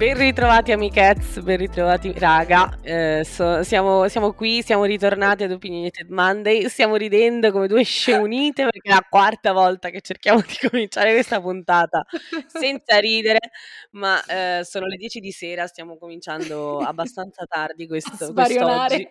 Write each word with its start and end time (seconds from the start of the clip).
Ben 0.00 0.16
ritrovati 0.16 0.72
amichezz, 0.72 1.40
ben 1.40 1.58
ritrovati 1.58 2.10
raga, 2.16 2.78
eh, 2.80 3.22
so, 3.22 3.62
siamo, 3.62 4.08
siamo, 4.08 4.32
qui, 4.32 4.62
siamo 4.62 4.84
ritornati 4.84 5.42
ad 5.42 5.52
Opinionated 5.52 6.08
Monday, 6.08 6.70
stiamo 6.70 6.96
ridendo 6.96 7.52
come 7.52 7.66
due 7.66 7.82
scemunite 7.82 8.62
perché 8.62 8.88
è 8.88 8.94
la 8.94 9.06
quarta 9.06 9.52
volta 9.52 9.90
che 9.90 10.00
cerchiamo 10.00 10.40
di 10.40 10.56
cominciare 10.70 11.12
questa 11.12 11.38
puntata 11.38 12.02
senza 12.46 12.98
ridere, 12.98 13.50
ma 13.90 14.24
eh, 14.24 14.64
sono 14.64 14.86
le 14.86 14.96
10 14.96 15.20
di 15.20 15.32
sera, 15.32 15.66
stiamo 15.66 15.98
cominciando 15.98 16.78
abbastanza 16.78 17.44
tardi 17.44 17.86
questo, 17.86 18.32
quest'oggi. 18.32 19.06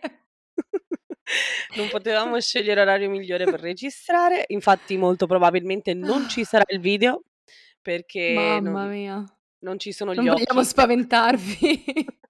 non 1.78 1.88
potevamo 1.90 2.40
scegliere 2.40 2.82
orario 2.82 3.12
migliore 3.12 3.44
per 3.44 3.60
registrare, 3.60 4.44
infatti 4.48 4.98
molto 4.98 5.28
probabilmente 5.28 5.94
non 5.94 6.28
ci 6.28 6.44
sarà 6.44 6.64
il 6.70 6.80
video 6.80 7.22
perché... 7.80 8.34
Mamma 8.34 8.86
non... 8.86 8.90
mia 8.90 9.34
non 9.60 9.80
ci 9.80 9.92
sono 9.92 10.14
non 10.14 10.24
gli 10.24 10.28
occhi. 10.28 10.38
Non 10.38 10.46
vogliamo 10.46 10.64
spaventarvi. 10.64 11.84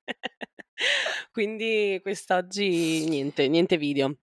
Quindi 1.32 2.00
quest'oggi 2.02 3.06
niente, 3.08 3.48
niente 3.48 3.78
video. 3.78 4.16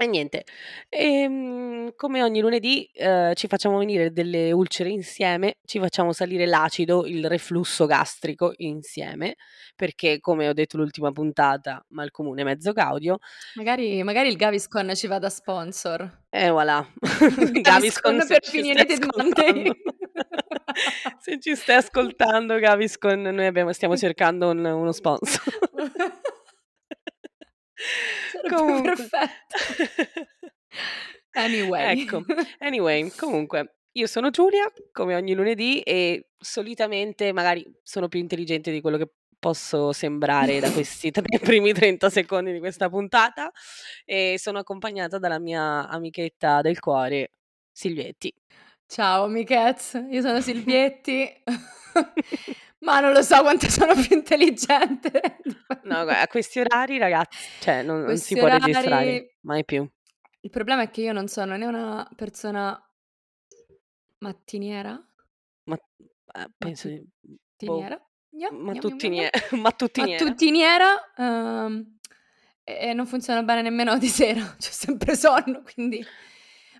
E 0.00 0.06
niente, 0.06 0.44
ehm, 0.88 1.92
come 1.96 2.22
ogni 2.22 2.40
lunedì 2.40 2.88
eh, 2.92 3.32
ci 3.34 3.48
facciamo 3.48 3.78
venire 3.78 4.12
delle 4.12 4.52
ulcere 4.52 4.90
insieme, 4.90 5.56
ci 5.64 5.80
facciamo 5.80 6.12
salire 6.12 6.46
l'acido, 6.46 7.04
il 7.04 7.26
reflusso 7.26 7.84
gastrico 7.84 8.52
insieme, 8.58 9.34
perché 9.74 10.20
come 10.20 10.48
ho 10.48 10.52
detto 10.52 10.76
l'ultima 10.76 11.10
puntata, 11.10 11.84
ma 11.88 12.04
il 12.04 12.12
comune 12.12 12.44
mezzo 12.44 12.70
gaudio. 12.70 13.18
Magari, 13.56 14.00
magari 14.04 14.28
il 14.28 14.36
Gaviscon 14.36 14.94
ci 14.94 15.08
va 15.08 15.18
da 15.18 15.30
sponsor. 15.30 16.26
E 16.30 16.44
eh, 16.44 16.50
voilà. 16.50 16.78
Gaviscon, 17.02 17.62
Gaviscon 17.62 18.24
per 18.28 18.44
finire 18.44 18.84
di. 18.84 18.94
se 21.20 21.38
ci 21.40 21.54
stai 21.54 21.76
ascoltando 21.76 22.58
Gaviscon, 22.58 23.22
noi 23.22 23.46
abbiamo, 23.46 23.72
stiamo 23.72 23.96
cercando 23.98 24.50
un, 24.50 24.64
uno 24.64 24.92
sponsor. 24.92 25.42
comunque. 28.48 28.94
perfetto. 28.94 29.56
anyway. 31.32 32.00
Ecco, 32.00 32.24
anyway, 32.58 33.10
comunque, 33.16 33.76
io 33.92 34.06
sono 34.06 34.30
Giulia, 34.30 34.70
come 34.92 35.14
ogni 35.14 35.34
lunedì, 35.34 35.80
e 35.80 36.28
solitamente 36.38 37.32
magari 37.32 37.64
sono 37.82 38.08
più 38.08 38.20
intelligente 38.20 38.70
di 38.70 38.80
quello 38.80 38.96
che 38.96 39.10
posso 39.38 39.92
sembrare 39.92 40.58
da 40.58 40.70
questi 40.72 41.10
tre, 41.12 41.38
primi 41.38 41.72
30 41.72 42.10
secondi 42.10 42.52
di 42.52 42.58
questa 42.58 42.88
puntata 42.88 43.52
e 44.04 44.34
sono 44.36 44.58
accompagnata 44.58 45.18
dalla 45.18 45.38
mia 45.38 45.86
amichetta 45.88 46.60
del 46.60 46.80
cuore, 46.80 47.30
Silvietti. 47.70 48.34
Ciao 48.90 49.24
amichezz, 49.24 49.98
io 50.08 50.22
sono 50.22 50.40
Silvietti. 50.40 51.30
Ma 52.80 53.00
non 53.00 53.12
lo 53.12 53.20
so 53.20 53.42
quanto 53.42 53.68
sono 53.68 53.92
più 53.92 54.16
intelligente. 54.16 55.40
No, 55.82 55.98
a 55.98 56.26
questi 56.26 56.58
orari, 56.58 56.96
ragazzi, 56.96 57.36
cioè 57.60 57.82
non, 57.82 58.00
non 58.00 58.16
si 58.16 58.34
può 58.34 58.44
orari... 58.44 58.64
registrare 58.64 59.36
mai 59.40 59.62
più. 59.66 59.86
Il 60.40 60.48
problema 60.48 60.82
è 60.82 60.90
che 60.90 61.02
io 61.02 61.12
non 61.12 61.28
sono 61.28 61.54
né 61.58 61.66
una 61.66 62.08
persona 62.16 62.82
mattiniera. 64.20 64.98
Ma 65.64 65.76
eh, 65.76 66.50
penso 66.56 66.88
mattiniera. 66.88 67.96
Boh. 67.96 68.38
Gnam, 68.38 68.56
mattutiniera. 68.64 69.38
mattutiniera. 69.50 70.24
mattutiniera 70.24 71.12
um, 71.18 71.98
e, 72.64 72.94
non 72.94 73.06
funziona 73.06 73.42
bene 73.42 73.60
nemmeno 73.60 73.98
di 73.98 74.08
sera, 74.08 74.40
c'è 74.58 74.70
sempre 74.70 75.14
sonno, 75.14 75.62
quindi 75.74 76.02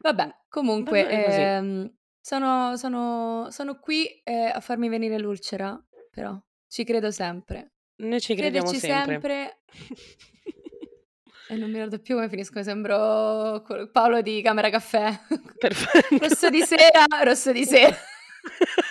vabbè, 0.00 0.36
comunque 0.48 1.08
ehm, 1.08 1.92
sono, 2.20 2.76
sono, 2.76 3.48
sono 3.50 3.78
qui 3.78 4.06
eh, 4.22 4.50
a 4.52 4.60
farmi 4.60 4.88
venire 4.88 5.18
l'ulcera 5.18 5.80
però. 6.18 6.36
Ci 6.66 6.84
credo 6.84 7.10
sempre. 7.10 7.74
Noi 7.98 8.20
ci 8.20 8.34
crediamo 8.34 8.70
Crederci 8.70 8.86
sempre. 8.86 9.20
sempre. 9.20 9.58
e 11.48 11.56
non 11.56 11.68
mi 11.68 11.74
ricordo 11.74 12.00
più 12.00 12.16
come 12.16 12.28
finisco, 12.28 12.62
sembro 12.62 13.62
Paolo 13.92 14.20
di 14.20 14.42
Camera 14.42 14.68
Caffè. 14.68 15.16
Perfetto. 15.56 16.18
rosso 16.18 16.50
di 16.50 16.62
sera, 16.62 17.06
rosso 17.22 17.52
di 17.52 17.64
sera. 17.64 17.96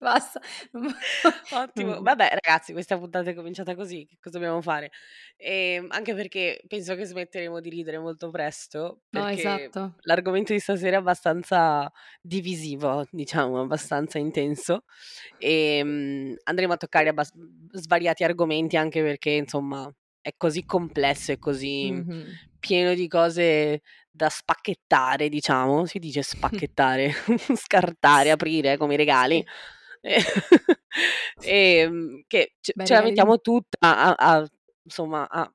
Basta. 0.00 0.40
Ottimo. 1.52 2.00
Vabbè, 2.00 2.30
ragazzi, 2.42 2.72
questa 2.72 2.98
puntata 2.98 3.28
è 3.30 3.34
cominciata 3.34 3.74
così. 3.74 4.06
Che 4.06 4.16
cosa 4.18 4.38
dobbiamo 4.38 4.62
fare? 4.62 4.90
E 5.36 5.84
anche 5.88 6.14
perché 6.14 6.62
penso 6.66 6.94
che 6.94 7.04
smetteremo 7.04 7.60
di 7.60 7.68
ridere 7.68 7.98
molto 7.98 8.30
presto. 8.30 9.02
No, 9.10 9.28
esatto. 9.28 9.96
L'argomento 10.00 10.54
di 10.54 10.58
stasera 10.58 10.96
è 10.96 10.98
abbastanza 10.98 11.92
divisivo, 12.22 13.06
diciamo, 13.10 13.60
abbastanza 13.60 14.18
intenso. 14.18 14.84
E 15.36 15.80
um, 15.82 16.34
andremo 16.44 16.72
a 16.72 16.76
toccare 16.78 17.10
abbast- 17.10 17.36
svariati 17.72 18.24
argomenti 18.24 18.78
anche 18.78 19.02
perché, 19.02 19.30
insomma, 19.30 19.92
è 20.22 20.32
così 20.34 20.64
complesso 20.64 21.32
e 21.32 21.38
così 21.38 21.92
mm-hmm. 21.92 22.22
pieno 22.58 22.94
di 22.94 23.06
cose 23.06 23.82
da 24.10 24.30
spacchettare, 24.30 25.28
diciamo. 25.28 25.84
Si 25.84 25.98
dice 25.98 26.22
spacchettare, 26.24 27.12
scartare, 27.54 28.30
aprire 28.30 28.78
come 28.78 28.94
i 28.94 28.96
regali 28.96 29.44
e, 30.00 30.22
ehm, 31.44 32.22
che 32.26 32.56
ce, 32.60 32.72
ce 32.84 32.94
la 32.94 33.02
mettiamo 33.02 33.40
tutta 33.40 33.78
a, 33.80 34.14
a, 34.14 34.46
insomma, 34.82 35.28
a 35.28 35.52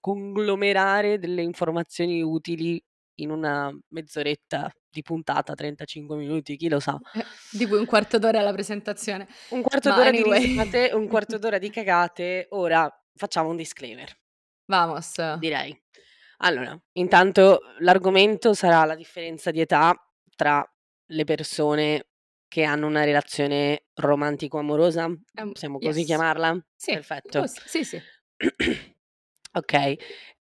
conglomerare 0.00 1.18
delle 1.18 1.42
informazioni 1.42 2.22
utili 2.22 2.82
in 3.16 3.30
una 3.30 3.72
mezz'oretta 3.88 4.70
di 4.90 5.02
puntata, 5.02 5.54
35 5.54 6.16
minuti, 6.16 6.56
chi 6.56 6.68
lo 6.68 6.80
sa. 6.80 6.98
Eh, 7.14 7.24
di 7.50 7.66
cui 7.66 7.78
un 7.78 7.86
quarto 7.86 8.18
d'ora 8.18 8.38
alla 8.38 8.52
presentazione. 8.52 9.26
Un 9.50 9.62
quarto 9.62 9.88
Ma 9.88 9.96
d'ora 9.96 10.08
anyway. 10.08 10.40
di 10.40 10.46
risate, 10.46 10.90
un 10.94 11.08
quarto 11.08 11.36
d'ora 11.38 11.58
di 11.58 11.70
cagate. 11.70 12.46
Ora 12.50 12.88
facciamo 13.14 13.50
un 13.50 13.56
disclaimer. 13.56 14.10
Vamos. 14.66 15.36
Direi. 15.38 15.78
Allora, 16.38 16.78
intanto 16.92 17.60
l'argomento 17.78 18.54
sarà 18.54 18.84
la 18.84 18.94
differenza 18.94 19.50
di 19.50 19.60
età 19.60 19.94
tra 20.36 20.64
le 21.06 21.24
persone 21.24 22.08
che 22.54 22.62
hanno 22.62 22.86
una 22.86 23.02
relazione 23.02 23.86
romantico-amorosa, 23.94 25.06
um, 25.06 25.22
possiamo 25.50 25.80
così 25.80 25.98
yes. 25.98 26.06
chiamarla? 26.06 26.64
Sì. 26.76 26.92
Perfetto. 26.92 27.40
Oh, 27.40 27.46
sì, 27.46 27.82
sì. 27.82 28.00
ok. 29.54 29.94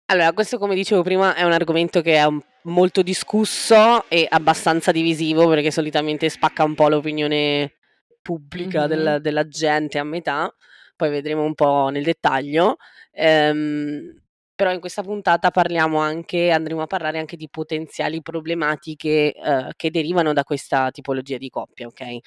Allora, 0.06 0.32
questo 0.32 0.60
come 0.60 0.76
dicevo 0.76 1.02
prima 1.02 1.34
è 1.34 1.42
un 1.42 1.54
argomento 1.54 2.02
che 2.02 2.18
è 2.18 2.28
molto 2.66 3.02
discusso 3.02 4.08
e 4.10 4.28
abbastanza 4.30 4.92
divisivo 4.92 5.48
perché 5.48 5.72
solitamente 5.72 6.30
spacca 6.30 6.64
un 6.64 6.76
po' 6.76 6.88
l'opinione 6.88 7.78
pubblica 8.22 8.82
mm-hmm. 8.82 8.90
del, 8.90 9.22
della 9.22 9.48
gente 9.48 9.98
a 9.98 10.04
metà, 10.04 10.54
poi 10.96 11.10
vedremo 11.10 11.42
un 11.42 11.56
po' 11.56 11.90
nel 11.92 12.04
dettaglio. 12.04 12.76
Ehm, 13.12 14.22
però 14.64 14.74
in 14.74 14.80
questa 14.80 15.04
puntata 15.04 15.52
parliamo 15.52 15.98
anche, 15.98 16.50
andremo 16.50 16.84
a 16.84 16.88
parlare 16.88 17.20
anche 17.20 17.36
di 17.36 17.50
potenziali 17.50 18.22
problematiche 18.22 19.34
eh, 19.34 19.74
che 19.76 19.92
derivano 19.92 20.32
da 20.32 20.46
questa 20.46 20.90
tipologia 20.90 21.36
di 21.36 21.50
coppia, 21.50 21.88
ok? 21.88 22.18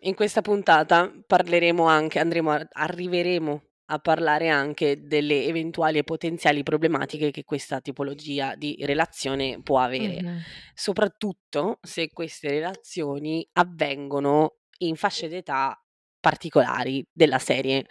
In 0.00 0.14
questa 0.16 0.40
puntata 0.40 1.08
parleremo 1.24 1.84
anche, 1.84 2.18
andremo 2.18 2.50
a, 2.50 2.66
arriveremo 2.68 3.62
a 3.86 3.98
parlare 4.00 4.48
anche 4.48 5.06
delle 5.06 5.44
eventuali 5.44 5.98
e 5.98 6.02
potenziali 6.02 6.64
problematiche 6.64 7.30
che 7.30 7.44
questa 7.44 7.80
tipologia 7.80 8.56
di 8.56 8.76
relazione 8.80 9.62
può 9.62 9.78
avere, 9.78 10.20
mm-hmm. 10.20 10.38
soprattutto 10.74 11.78
se 11.82 12.08
queste 12.12 12.48
relazioni 12.48 13.48
avvengono 13.52 14.56
in 14.78 14.96
fasce 14.96 15.28
d'età 15.28 15.80
particolari 16.20 17.04
della 17.12 17.38
serie 17.38 17.86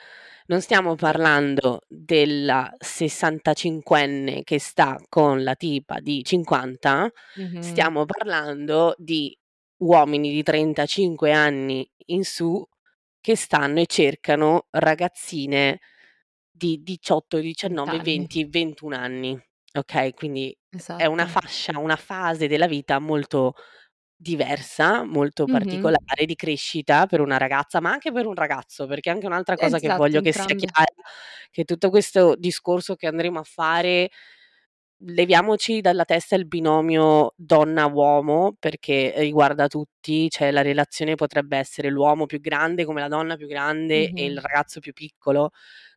non 0.50 0.62
stiamo 0.62 0.96
parlando 0.96 1.82
della 1.88 2.76
65enne 2.84 4.42
che 4.44 4.60
sta 4.60 5.00
con 5.08 5.44
la 5.44 5.54
tipa 5.56 6.00
di 6.00 6.24
50, 6.24 7.12
mm-hmm. 7.40 7.60
stiamo 7.60 8.06
parlando 8.06 8.96
di 8.98 9.36
uomini 9.78 10.32
di 10.32 10.42
35 10.42 11.32
anni 11.32 11.88
in 12.08 12.24
su 12.24 12.66
che 13.22 13.36
stanno 13.36 13.80
e 13.80 13.86
cercano 13.86 14.68
ragazzine 14.72 15.80
di 16.50 16.82
18, 16.82 17.38
19, 17.38 18.00
20, 18.00 18.46
21 18.46 18.96
anni. 18.96 19.40
Ok, 19.74 20.16
quindi 20.16 20.56
è 20.98 21.06
una 21.06 21.26
esatto. 21.26 21.42
fascia, 21.42 21.78
una 21.78 21.96
fase 21.96 22.48
della 22.48 22.68
vita 22.68 22.98
molto 22.98 23.54
diversa, 24.22 25.04
molto 25.04 25.48
Mh-mh. 25.50 25.90
particolare 25.90 26.26
di 26.26 26.36
crescita 26.36 27.06
per 27.06 27.22
una 27.22 27.38
ragazza, 27.38 27.80
ma 27.80 27.92
anche 27.92 28.12
per 28.12 28.26
un 28.28 28.36
ragazzo, 28.36 28.86
perché 28.88 29.10
anche 29.10 29.26
un'altra 29.28 29.58
cosa 29.58 29.80
che 29.80 29.90
Esatto, 29.90 29.92
voglio 29.92 30.22
che 30.22 30.34
sia 30.34 30.54
chiara, 30.56 30.92
che 31.52 31.64
tutto 31.64 31.90
questo 31.90 32.36
discorso 32.36 32.96
che 32.96 33.08
andremo 33.08 33.40
a 33.40 33.44
fare, 33.44 34.10
leviamoci 35.02 35.80
dalla 35.82 36.04
testa 36.06 36.36
il 36.36 36.46
binomio 36.48 37.34
donna-uomo, 37.38 38.56
perché 38.60 39.14
riguarda 39.18 39.68
tutti, 39.68 40.30
cioè 40.30 40.52
la 40.52 40.62
relazione 40.62 41.16
potrebbe 41.16 41.58
essere 41.58 41.90
l'uomo 41.90 42.26
più 42.26 42.40
grande 42.42 42.84
come 42.86 43.00
la 43.02 43.08
donna 43.08 43.36
più 43.38 43.48
grande 43.48 44.12
e 44.12 44.26
il 44.26 44.38
ragazzo 44.40 44.80
più 44.82 44.92
piccolo, 44.94 45.52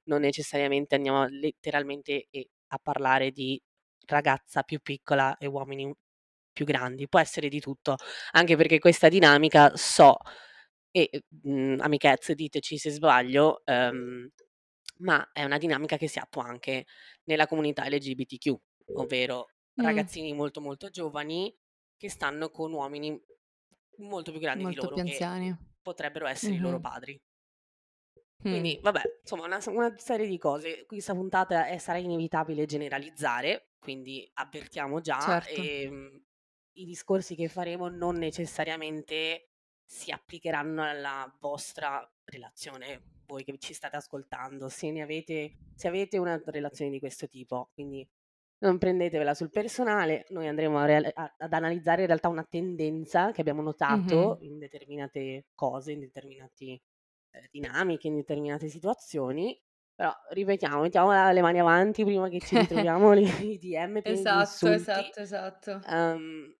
non 0.04 0.20
necessariamente 0.20 0.94
andiamo 0.94 1.26
letteralmente 1.26 2.28
a 2.68 2.78
parlare 2.82 3.30
di 3.32 3.60
ragazza 4.06 4.62
più 4.62 4.80
piccola 4.80 5.36
e 5.38 5.46
uomini 5.46 5.92
più 6.52 6.64
grandi, 6.66 7.08
può 7.08 7.18
essere 7.20 7.48
di 7.48 7.60
tutto, 7.60 7.96
anche 8.32 8.56
perché 8.56 8.78
questa 8.78 9.08
dinamica 9.08 9.72
so 9.76 10.16
e, 10.90 11.10
mhmm, 11.44 11.80
amichezze, 11.80 12.34
diteci 12.34 12.78
se 12.78 12.90
sbaglio, 12.90 13.62
ehm, 13.64 14.28
ma 14.98 15.30
è 15.32 15.44
una 15.44 15.58
dinamica 15.58 15.96
che 15.96 16.08
si 16.08 16.18
attua 16.18 16.44
anche 16.44 16.84
nella 17.24 17.46
comunità 17.46 17.88
LGBTQ, 17.88 18.54
ovvero 18.94 19.52
Mh. 19.76 20.04
ragazzini 20.04 20.32
molto, 20.34 20.60
molto 20.60 20.90
giovani 20.90 21.54
che 21.96 22.10
stanno 22.10 22.50
con 22.50 22.72
uomini 22.72 23.20
molto 23.98 24.30
più 24.32 24.40
grandi 24.40 24.66
di 24.66 24.74
Molto 24.74 24.76
loro 24.76 25.00
più 25.00 25.00
che 25.00 25.02
anziani. 25.02 25.56
potrebbero 25.82 26.26
essere 26.26 26.56
i 26.56 26.60
loro 26.60 26.78
padri. 26.80 27.18
Quindi 28.46 28.78
Mh. 28.78 28.82
vabbè, 28.82 29.00
insomma 29.22 29.44
una 29.46 29.58
una 29.68 29.94
serie 29.98 30.26
di 30.26 30.36
cose. 30.38 30.84
Questa 30.86 31.14
puntata, 31.14 31.68
ehm, 31.68 31.78
sarà 31.78 31.98
inevitabile 31.98 32.66
generalizzare, 32.66 33.70
quindi 33.78 34.28
avvertiamo 34.34 35.00
già, 35.00 35.40
Certo. 35.40 35.72
ehm, 35.78 36.22
i 36.74 36.84
discorsi 36.84 37.34
che 37.34 37.48
faremo 37.48 37.88
non 37.88 38.16
necessariamente 38.16 39.50
si 39.84 40.10
applicheranno 40.10 40.82
alla 40.82 41.34
vostra 41.40 42.08
relazione, 42.24 43.06
voi 43.26 43.44
che 43.44 43.58
ci 43.58 43.74
state 43.74 43.96
ascoltando, 43.96 44.68
se 44.68 44.90
ne 44.90 45.02
avete 45.02 45.56
se 45.74 45.88
avete 45.88 46.18
una 46.18 46.40
relazione 46.46 46.90
di 46.90 46.98
questo 47.00 47.28
tipo. 47.28 47.70
Quindi 47.74 48.08
non 48.58 48.78
prendetevela 48.78 49.34
sul 49.34 49.50
personale, 49.50 50.24
noi 50.30 50.46
andremo 50.48 50.78
a 50.78 50.84
real 50.86 51.10
a 51.12 51.34
ad 51.36 51.52
analizzare 51.52 52.02
in 52.02 52.06
realtà 52.06 52.28
una 52.28 52.44
tendenza 52.44 53.32
che 53.32 53.40
abbiamo 53.40 53.62
notato 53.62 54.36
Mh-mh. 54.36 54.38
in 54.40 54.58
determinate 54.58 55.46
cose, 55.54 55.92
in 55.92 56.00
determinati 56.00 56.80
ehm, 57.30 57.46
dinamiche, 57.50 58.06
in 58.08 58.16
determinate 58.16 58.68
situazioni, 58.68 59.60
però 59.94 60.12
ripetiamo, 60.30 60.80
mettiamo 60.82 61.10
le 61.32 61.40
mani 61.42 61.58
avanti 61.60 62.04
prima 62.04 62.28
che 62.28 62.40
ci 62.42 62.56
ritroviamo 62.56 63.12
i 63.14 63.58
DM 63.58 64.00
di 64.02 64.12
Esatto, 64.12 64.68
insulti. 64.80 65.12
esatto, 65.12 65.20
esatto. 65.20 65.84
Uhm, 65.86 66.54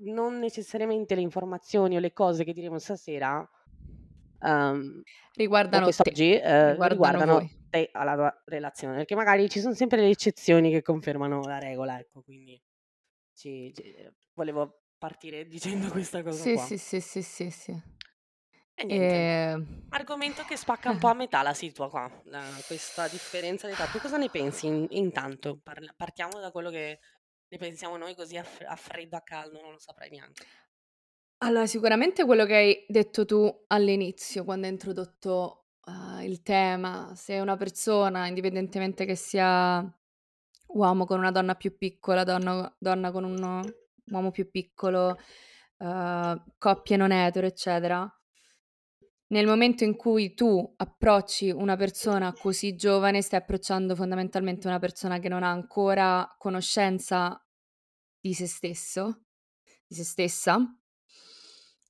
non 0.00 0.38
necessariamente 0.38 1.14
le 1.14 1.20
informazioni 1.22 1.96
o 1.96 2.00
le 2.00 2.12
cose 2.12 2.44
che 2.44 2.52
diremo 2.52 2.78
stasera, 2.78 3.48
o 5.72 5.80
Riguardano 5.80 5.92
te, 6.00 6.12
quest'oggi, 6.12 6.32
ehm, 6.42 6.82
riguardano 6.84 7.40
riguardano 7.40 7.50
te 7.68 7.90
alla 7.92 8.14
tua 8.14 8.42
relazione, 8.46 8.96
perché 8.96 9.14
magari 9.14 9.48
ci 9.48 9.60
son 9.60 9.74
sempre 9.74 10.00
le 10.00 10.08
eccezioni 10.10 10.70
che 10.70 10.82
confermano 10.82 11.46
la 11.46 11.58
regola, 11.58 11.98
ecco, 11.98 12.22
quindi 12.22 12.60
ci 13.34 13.72
ci 13.74 13.94
volevo 14.34 14.84
partire 14.98 15.46
dicendo 15.48 15.90
questa 15.90 16.22
cosa 16.22 16.48
Sì, 16.48 16.50
qua. 16.50 16.72
sì, 16.76 16.78
sì, 16.78 17.00
sì, 17.00 17.22
sì, 17.22 17.50
sì. 17.50 17.82
E 18.74 18.84
niente, 18.84 19.18
Ehm 19.18 19.66
argomento 19.88 20.44
che 20.44 20.56
spacca 20.56 20.90
un 20.90 20.98
po' 20.98 21.08
a 21.08 21.14
metà 21.14 21.42
la 21.42 21.54
situa 21.54 21.88
qua, 21.90 22.10
la 22.24 22.62
questa 22.66 23.08
differenza 23.08 23.66
d'età. 23.68 23.88
Tu 23.88 23.98
cosa 23.98 24.16
ne 24.16 24.30
pensi 24.30 24.66
in 24.66 24.86
intanto? 24.90 25.58
Parla 25.62 25.92
partiamo 25.96 26.40
da 26.40 26.50
quello 26.50 26.70
che 26.70 27.00
ne 27.50 27.58
pensiamo 27.58 27.96
noi 27.96 28.14
così 28.14 28.36
a 28.36 28.42
f 28.44 28.62
a 28.66 28.76
freddo, 28.76 29.16
a 29.16 29.22
caldo, 29.22 29.60
non 29.60 29.72
lo 29.72 29.78
saprei 29.78 30.10
neanche. 30.10 30.44
Allora, 31.42 31.66
sicuramente 31.66 32.26
quello 32.26 32.44
che 32.44 32.54
hai 32.54 32.84
detto 32.86 33.24
tu 33.24 33.64
all'inizio, 33.68 34.44
quando 34.44 34.66
hai 34.66 34.72
introdotto, 34.72 35.68
uhm, 35.86 36.20
il 36.22 36.42
tema, 36.42 37.14
se 37.16 37.38
una 37.40 37.56
persona, 37.56 38.26
indipendentemente 38.26 39.06
che 39.06 39.14
sia 39.16 39.82
uomo 40.66 41.06
con 41.06 41.18
una 41.18 41.30
donna 41.30 41.54
più 41.54 41.78
piccola, 41.78 42.24
donna 42.24 42.74
donna 42.78 43.10
con 43.10 43.24
un 43.24 43.62
uomo 44.06 44.30
più 44.30 44.50
piccolo, 44.50 45.16
uhm, 45.78 46.44
coppie 46.58 46.96
non 46.98 47.10
etero, 47.10 47.46
eccetera 47.46 48.19
nel 49.30 49.46
momento 49.46 49.84
in 49.84 49.96
cui 49.96 50.34
tu 50.34 50.74
approcci 50.76 51.50
una 51.50 51.76
persona 51.76 52.32
così 52.32 52.76
giovane, 52.76 53.22
stai 53.22 53.40
approcciando 53.40 53.94
fondamentalmente 53.94 54.66
una 54.66 54.78
persona 54.78 55.18
che 55.18 55.28
non 55.28 55.42
ha 55.42 55.50
ancora 55.50 56.34
conoscenza 56.38 57.42
di 58.20 58.34
se 58.34 58.46
stesso 58.46 59.22
di 59.86 59.96
se 59.96 60.04
stessa 60.04 60.58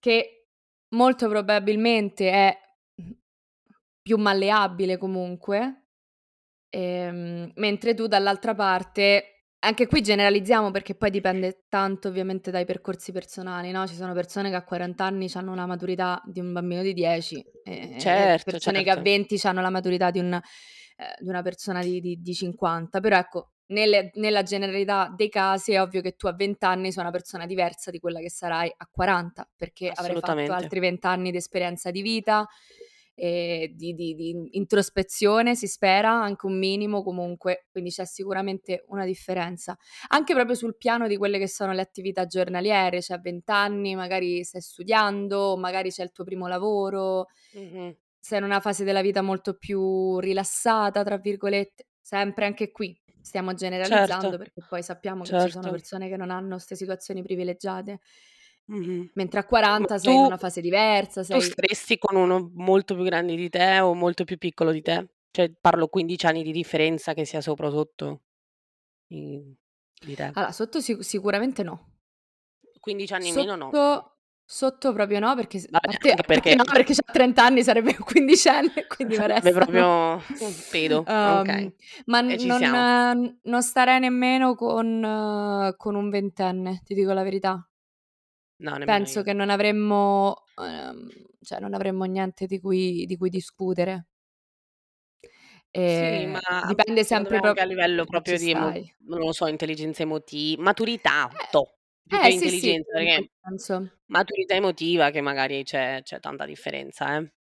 che 0.00 0.48
molto 0.88 1.28
probabilmente 1.28 2.30
è, 2.30 2.58
più 4.02 4.16
malleabile 4.16 4.96
comunque, 4.96 5.88
ehm, 6.70 7.52
mentre 7.56 7.94
tu 7.94 8.06
dall'altra 8.06 8.54
parte 8.54 9.39
anche 9.60 9.86
qui 9.86 10.00
generalizziamo 10.00 10.70
perché 10.70 10.94
poi 10.94 11.10
dipende 11.10 11.64
tanto 11.68 12.08
ovviamente 12.08 12.50
dai 12.50 12.64
percorsi 12.64 13.12
personali, 13.12 13.70
no, 13.70 13.86
ci 13.86 13.94
sono 13.94 14.14
persone 14.14 14.48
che 14.50 14.56
a 14.56 14.64
40 14.64 15.04
anni 15.04 15.28
c'hanno 15.28 15.54
la 15.54 15.66
maturità 15.66 16.22
di 16.24 16.40
un 16.40 16.52
bambino 16.52 16.82
di 16.82 16.94
10 16.94 17.44
e 17.62 17.96
Certo, 17.98 18.50
persone 18.50 18.82
che 18.82 18.90
a 18.90 18.94
certo. 18.94 19.10
20 19.10 19.38
c'hanno 19.38 19.60
la 19.60 19.70
maturità 19.70 20.10
di 20.10 20.18
un 20.18 20.32
ehm, 20.32 20.40
di 21.18 21.28
una 21.28 21.42
persona 21.42 21.82
di 21.82 22.00
di 22.00 22.20
di 22.20 22.34
50. 22.34 23.00
Però 23.00 23.16
ecco, 23.18 23.50
nelle 23.66 24.10
nella 24.14 24.42
generalità 24.42 25.12
dei 25.14 25.28
casi 25.28 25.72
è 25.72 25.80
ovvio 25.80 26.00
che 26.00 26.12
tu 26.16 26.26
a 26.26 26.32
20 26.34 26.64
anni 26.64 26.90
sei 26.90 27.02
una 27.02 27.12
persona 27.12 27.46
diversa 27.46 27.90
di 27.90 27.98
quella 27.98 28.20
che 28.20 28.30
sarai 28.30 28.72
a 28.74 28.88
40, 28.90 29.48
perché 29.56 29.90
avrai 29.94 30.18
fatto 30.18 30.52
altri 30.52 30.80
20 30.80 31.06
anni 31.06 31.30
di 31.30 31.36
esperienza 31.36 31.90
di 31.90 32.00
vita, 32.02 32.48
ehm, 33.20 33.66
di 33.74 33.94
di 33.94 34.14
di 34.14 34.48
introspezione, 34.52 35.54
si 35.54 35.66
spera, 35.68 36.10
anche 36.12 36.46
un 36.46 36.58
minimo 36.58 37.02
comunque, 37.02 37.66
quindi 37.70 37.90
c'è 37.90 38.04
sicuramente 38.06 38.84
una 38.88 39.04
differenza. 39.04 39.76
Anche 40.08 40.34
proprio 40.34 40.54
sul 40.56 40.76
piano 40.76 41.06
di 41.08 41.16
quelle 41.16 41.38
che 41.38 41.48
sono 41.48 41.72
le 41.72 41.80
attività 41.82 42.26
giornaliere, 42.26 43.02
cioè 43.02 43.16
a 43.18 43.20
20 43.20 43.50
anni 43.50 43.94
magari 43.94 44.44
stai 44.44 44.60
studiando, 44.62 45.56
magari 45.56 45.90
c'è 45.90 46.02
il 46.04 46.12
tuo 46.12 46.24
primo 46.24 46.46
lavoro, 46.48 47.26
Mh-mh. 47.54 47.94
sei 48.18 48.38
in 48.38 48.44
una 48.44 48.60
fase 48.60 48.84
della 48.84 49.02
vita 49.02 49.22
molto 49.22 49.54
più 49.56 50.18
"rilassata" 50.20 51.02
tra 51.04 51.18
virgolette, 51.18 51.88
sempre 52.00 52.46
anche 52.46 52.70
qui 52.72 52.98
stiamo 53.20 53.54
generalizzando 53.54 54.36
Certo, 54.36 54.38
perché 54.38 54.62
poi 54.66 54.82
sappiamo 54.82 55.26
che 55.26 55.36
ci 55.36 55.50
sono 55.50 55.70
certo. 55.70 55.70
persone 55.70 56.08
che 56.08 56.16
non 56.16 56.30
hanno 56.30 56.58
'ste 56.58 56.76
situazioni 56.76 57.22
privilegiate. 57.22 58.00
Mh-mh. 58.70 59.10
Mentre 59.14 59.40
a 59.40 59.42
Ma 59.42 59.48
40 59.48 59.98
sei 59.98 60.14
in 60.14 60.20
tu 60.20 60.26
una 60.26 60.38
fase 60.38 60.60
diversa, 60.60 61.22
tu 61.22 61.26
sei 61.26 61.40
staresti 61.40 61.98
con 61.98 62.16
uno 62.16 62.50
molto 62.54 62.94
più 62.94 63.02
grande 63.04 63.34
di 63.34 63.48
te 63.48 63.80
o 63.80 63.94
molto 63.94 64.24
più 64.24 64.38
piccolo 64.38 64.70
di 64.70 64.80
te? 64.80 65.08
Cioè 65.32 65.52
parlo 65.60 65.88
15 65.88 66.26
anni 66.26 66.42
di 66.42 66.52
differenza 66.52 67.12
che 67.12 67.24
sia 67.24 67.40
sopra 67.40 67.66
o 67.66 67.70
sotto 67.70 68.20
di 69.06 69.42
di 70.02 70.14
te. 70.14 70.30
Allora 70.34 70.52
sotto 70.52 70.80
sic 70.80 71.04
sicuramente 71.04 71.62
no. 71.62 71.86
15 72.80 73.12
anni 73.12 73.28
in 73.28 73.34
meno 73.34 73.54
no. 73.56 73.70
Sotto 73.72 74.14
sotto 74.44 74.92
proprio 74.92 75.20
no, 75.20 75.34
perché 75.36 75.64
Vabbè, 75.70 75.98
parte 75.98 76.22
perché 76.26 76.54
no, 76.56 76.64
perché 76.64 76.94
c'ha 76.94 77.12
30 77.12 77.44
anni 77.44 77.62
sarebbe 77.62 77.94
un 77.96 78.04
quindicenne, 78.04 78.86
quindi 78.88 79.14
Sarebbe 79.16 79.52
proprio 79.52 80.14
un 80.40 80.54
pedo, 80.70 81.00
okay. 81.00 81.64
uhm, 81.64 81.72
ma 82.06 82.20
non 82.20 83.38
non 83.42 83.62
starei 83.62 84.00
nemmeno 84.00 84.54
con 84.56 85.74
con 85.76 85.94
un 85.94 86.10
ventenne, 86.10 86.82
ti 86.84 86.94
dico 86.94 87.12
la 87.12 87.22
verità. 87.22 87.64
No, 88.60 88.76
Penso 88.86 89.22
io. 89.22 89.22
che 89.22 89.32
non 89.34 89.50
avremmo 89.50 90.44
uhm, 90.56 91.08
cioè 91.42 91.60
non 91.60 91.74
avremmo 91.74 92.04
niente 92.04 92.46
di 92.46 92.58
cui 92.60 93.04
di 93.06 93.16
cui 93.16 93.28
discutere. 93.30 94.06
Sì, 95.84 96.26
Ehm, 96.26 96.26
ma 96.26 96.40
dipende 96.58 97.04
sempre 97.04 97.38
me 97.40 97.40
anche 97.42 97.60
a 97.60 97.64
livello 97.64 98.04
ci 98.22 98.36
proprio 98.36 98.38
di 98.38 98.50
emo 98.50 98.70
stai. 98.70 98.92
non 99.06 99.18
lo 99.20 99.32
so, 99.32 99.46
intelligenza 99.46 100.02
emoti 100.02 100.54
maturità, 100.58 101.30
toh, 101.50 101.78
più 102.06 102.18
Eh, 102.18 102.18
che 102.18 102.28
eh 102.28 102.32
sì, 102.32 102.50
sì, 102.50 102.70
intelligenza, 102.70 102.98
in 102.98 103.08
quel 103.10 103.26
perché 103.26 103.30
senso. 103.42 103.90
maturità 104.06 104.54
emotiva 104.54 105.10
che 105.10 105.20
magari 105.20 105.62
c'è 105.64 106.00
c'è 106.02 106.20
tanta 106.20 106.44
differenza, 106.46 107.16
eh. 107.18 107.32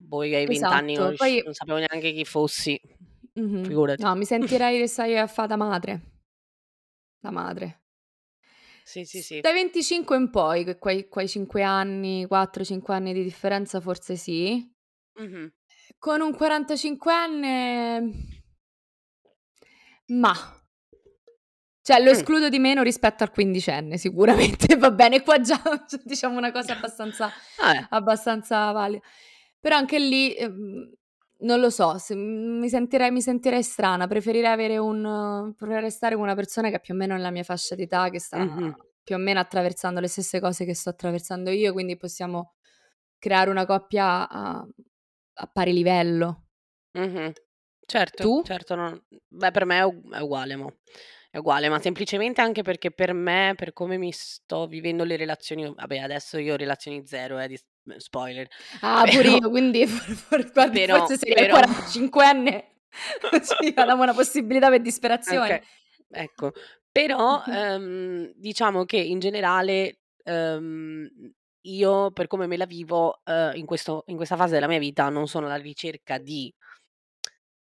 Boh, 0.00 0.22
io 0.24 0.36
ai 0.36 0.46
20 0.46 0.72
anni 0.72 0.94
non 0.96 1.06
Esatto, 1.06 1.10
riusci 1.10 1.32
poi 1.32 1.42
non 1.42 1.52
sapevo 1.54 1.78
neanche 1.78 2.12
chi 2.12 2.24
fossi, 2.24 2.80
Mh-mh. 3.36 3.66
figurati. 3.66 4.04
No, 4.04 4.14
mi 4.14 4.24
sentirei 4.24 4.78
che 4.78 4.86
stai 4.86 5.18
a 5.18 5.26
fa 5.26 5.46
da 5.46 5.56
madre. 5.56 6.00
Da 7.22 7.30
madre. 7.30 7.80
Sì, 8.88 9.04
sì, 9.04 9.20
sì. 9.20 9.40
dai 9.40 9.52
25 9.52 10.16
in 10.16 10.30
poi, 10.30 10.78
quei 10.78 11.08
quei 11.08 11.28
5 11.28 11.62
anni, 11.62 12.24
4-5 12.26 12.94
anni 12.94 13.12
di 13.12 13.22
differenza 13.22 13.80
forse 13.80 14.16
sì. 14.16 14.66
Mh-mh. 15.20 15.52
Con 15.98 16.22
un 16.22 16.34
quarantacinquenne 16.34 18.00
mah. 20.06 20.54
Cioè 21.82 21.98
lo 22.02 22.10
Mh. 22.10 22.14
escludo 22.14 22.48
di 22.48 22.58
meno 22.58 22.82
rispetto 22.82 23.24
al 23.24 23.30
quindicenne 23.30 23.98
sicuramente, 23.98 24.76
va 24.76 24.90
bene, 24.90 25.22
qua 25.22 25.38
già 25.40 25.60
diciamo 26.04 26.38
una 26.38 26.50
cosa 26.50 26.72
abbastanza 26.72 27.30
Vabbè. 27.58 27.86
abbastanza 27.90 28.72
vali 28.72 28.98
però 29.60 29.76
anche 29.76 29.98
lì, 29.98 30.34
ehm, 30.34 30.92
non 31.40 31.60
lo 31.60 31.70
so, 31.70 31.98
se 31.98 32.14
mi 32.16 32.68
sentirei 32.68 33.10
mi 33.12 33.20
sentirei 33.22 33.62
strana, 33.62 34.06
preferirei 34.06 34.50
avere 34.52 34.78
un 34.78 35.52
preferirei 35.56 35.90
stare 35.90 36.14
con 36.14 36.24
una 36.24 36.34
persona 36.34 36.68
che 36.70 36.76
è 36.76 36.80
più 36.80 36.94
o 36.94 36.96
meno 36.96 37.14
nella 37.14 37.30
mia 37.30 37.44
fascia 37.44 37.74
d'età, 37.74 38.10
che 38.10 38.18
sta 38.20 38.38
Mh-mh. 38.40 38.74
più 39.02 39.14
o 39.16 39.18
meno 39.18 39.40
attraversando 39.40 40.00
le 40.00 40.08
stesse 40.08 40.40
cose 40.40 40.64
che 40.64 40.74
sto 40.74 40.90
attraversando 40.90 41.50
io, 41.50 41.72
quindi 41.72 41.96
possiamo 41.96 42.54
creare 43.18 43.50
una 43.50 43.66
coppia 43.66 44.28
a 44.28 44.66
a 45.40 45.46
pari 45.46 45.72
livello. 45.72 46.46
Mh-mh. 46.94 47.32
Certo, 47.86 48.22
Tu? 48.22 48.32
certo, 48.42 48.74
no 48.74 49.02
beh 49.28 49.50
per 49.50 49.64
me 49.64 49.78
è 49.78 49.82
uguale 50.20 50.56
mo', 50.56 50.78
è 51.30 51.38
uguale, 51.38 51.68
ma 51.70 51.80
semplicemente 51.80 52.40
anche 52.42 52.60
perché 52.62 52.90
per 52.90 53.14
me, 53.14 53.54
per 53.56 53.72
come 53.72 53.96
mi 53.96 54.12
sto 54.12 54.66
vivendo 54.66 55.04
le 55.04 55.16
relazioni 55.16 55.72
vabbè 55.72 55.96
adesso 55.98 56.36
io 56.38 56.52
ho 56.54 56.56
relazioni 56.56 57.06
0 57.06 57.38
eh, 57.38 57.48
dis 57.48 57.64
spoiler, 57.98 58.46
Ah, 58.82 59.06
pure 59.08 59.28
però 59.28 59.38
io, 59.40 59.48
quindi 59.50 59.86
for 59.88 60.14
for 60.14 60.52
guardi 60.52 60.78
però 60.78 61.00
forse 61.00 61.16
sei 61.16 61.34
però 61.34 61.48
quarantacinquenne 61.48 62.76
sì, 63.42 63.72
diamo 63.84 64.02
una 64.02 64.14
possibilità 64.14 64.68
per 64.70 64.80
disperazione. 64.80 65.30
Okay, 65.30 65.60
ecco. 66.10 66.52
Però, 66.90 67.44
ehm, 67.46 68.32
diciamo 68.34 68.84
che 68.84 68.96
in 68.96 69.18
generale, 69.18 70.00
ehm, 70.24 71.08
io 71.62 72.10
per 72.12 72.26
come 72.28 72.46
me 72.46 72.56
la 72.56 72.64
vivo, 72.66 73.20
uhm, 73.24 73.52
in 73.54 73.66
questo 73.66 74.04
in 74.06 74.16
questa 74.16 74.36
fase 74.36 74.54
della 74.54 74.68
mia 74.68 74.78
vita 74.78 75.08
non 75.10 75.28
sono 75.28 75.46
alla 75.46 75.56
ricerca 75.56 76.16
di 76.18 76.52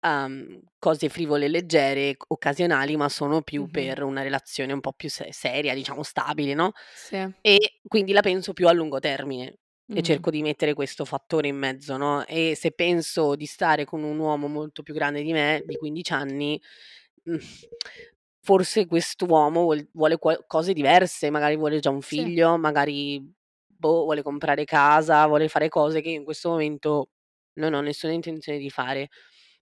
uhm, 0.02 0.60
cose 0.80 1.10
frivole 1.10 1.46
e 1.46 1.50
leggere, 1.50 2.16
occasionali, 2.28 2.96
ma 2.96 3.10
sono 3.10 3.42
più 3.42 3.68
Mh-mh. 3.68 3.70
per 3.70 4.04
una 4.04 4.22
relazione 4.22 4.74
un 4.74 4.80
po' 4.82 4.94
più 4.94 5.10
se 5.10 5.30
seria, 5.34 5.74
diciamo 5.74 6.04
stabile, 6.04 6.54
no, 6.54 6.72
Sì. 6.94 7.34
e 7.42 7.80
quindi 7.88 8.12
la 8.14 8.22
penso 8.22 8.54
più 8.54 8.68
a 8.68 8.72
lungo 8.74 9.00
termine 9.00 9.58
e 9.92 10.02
cerco 10.02 10.30
di 10.32 10.42
mettere 10.42 10.74
questo 10.76 11.06
fattore 11.06 11.48
in 11.50 11.58
mezzo, 11.58 11.98
no, 11.98 12.26
e 12.26 12.56
se 12.56 12.72
penso 12.72 13.36
di 13.36 13.46
stare 13.46 13.86
con 13.86 14.04
un 14.04 14.20
uomo 14.20 14.48
molto 14.48 14.84
più 14.84 14.94
grande 14.94 15.22
di 15.24 15.32
me, 15.34 15.64
di 15.66 15.76
15 15.76 16.14
anni, 16.14 16.62
mhmm, 17.24 17.38
forse 18.42 18.86
quest'uomo 18.88 19.62
vuol 19.64 19.88
vuole 19.94 20.18
qua 20.20 20.38
cose 20.48 20.74
diverse, 20.74 21.30
magari 21.32 21.56
vuole 21.58 21.80
già 21.80 21.90
un 21.92 22.02
Sì. 22.08 22.30
figlio, 22.30 22.58
magari, 22.58 23.22
boh, 23.68 24.04
vuole 24.06 24.22
comprare 24.24 24.66
casa, 24.66 25.26
vuole 25.28 25.48
fare 25.50 25.70
cose 25.70 26.02
che 26.02 26.10
io 26.10 26.18
in 26.20 26.24
questo 26.26 26.50
momento 26.52 27.10
non 27.56 27.74
ho 27.74 27.82
nessuna 27.82 28.14
intenzione 28.14 28.60
di 28.60 28.70
fare. 28.70 29.10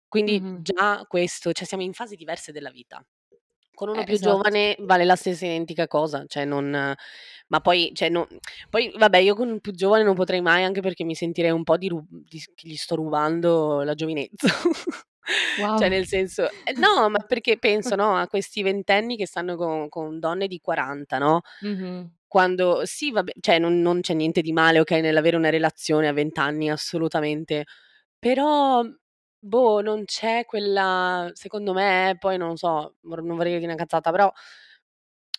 Quindi 0.08 0.42
Mh-mh. 0.42 0.58
già 0.58 1.04
questo 1.08 1.52
cioè 1.54 1.66
siamo 1.68 1.84
in 1.84 1.94
fasi 1.94 2.16
diverse 2.16 2.52
della 2.54 2.72
vita. 2.72 3.04
Con 3.74 3.90
uno 3.90 4.02
Eh, 4.02 4.06
più 4.06 4.20
esatto. 4.26 4.48
giovane 4.48 4.76
vale 4.82 5.06
la 5.06 5.16
stessa 5.16 5.46
identica 5.46 5.88
cosa, 5.88 6.26
cioè 6.28 6.46
non 6.46 6.96
ma 7.50 7.60
poi 7.62 7.92
cioè 7.94 8.10
no 8.10 8.28
poi 8.70 8.92
vabbè 8.98 9.18
io 9.20 9.36
con 9.36 9.50
un 9.50 9.60
più 9.62 9.72
giovane 9.74 10.04
non 10.04 10.16
potrei 10.16 10.42
mai, 10.42 10.64
anche 10.64 10.82
perché 10.82 11.04
mi 11.04 11.16
sentirei 11.16 11.52
un 11.52 11.64
po' 11.64 11.78
di 11.78 11.88
ru 11.90 12.06
di 12.10 12.40
che 12.56 12.68
gli 12.68 12.76
sto 12.76 12.96
rubando 12.96 13.82
la 13.84 13.94
giovinezza. 13.96 14.48
Cioè 15.74 15.90
Wow. 15.90 15.90
nel 15.90 16.08
senso 16.08 16.46
eh, 16.64 16.74
no, 16.78 17.10
ma 17.10 17.20
perché 17.28 17.58
penso, 17.60 17.96
no, 17.96 18.16
a 18.16 18.28
questi 18.28 18.64
ventenni 18.64 19.18
che 19.18 19.28
stanno 19.28 19.56
con 19.58 19.90
con 19.90 20.20
donne 20.20 20.48
di 20.48 20.60
40, 20.62 21.18
no, 21.20 21.42
Mh-mh. 21.62 22.10
quando 22.28 22.82
sì 22.86 23.12
vabbè 23.12 23.34
cioè 23.42 23.60
non 23.60 23.80
non 23.82 24.02
c'è 24.02 24.14
niente 24.14 24.42
di 24.42 24.54
male, 24.54 24.80
okay, 24.80 25.02
nell'avere 25.02 25.36
una 25.38 25.50
relazione 25.50 26.08
a 26.08 26.14
20 26.14 26.40
anni, 26.40 26.70
assolutamente, 26.72 27.66
però, 28.20 28.84
boh, 29.40 29.82
non 29.82 30.06
c'è 30.06 30.46
quella 30.46 31.30
secondo 31.34 31.74
me 31.74 32.12
eh, 32.12 32.18
poi 32.18 32.38
non 32.38 32.50
lo 32.50 32.56
so, 32.58 32.96
non 33.04 33.36
vorrei 33.38 33.54
dire 33.56 33.66
una 33.66 33.76
cazzata, 33.76 34.12
però 34.12 34.32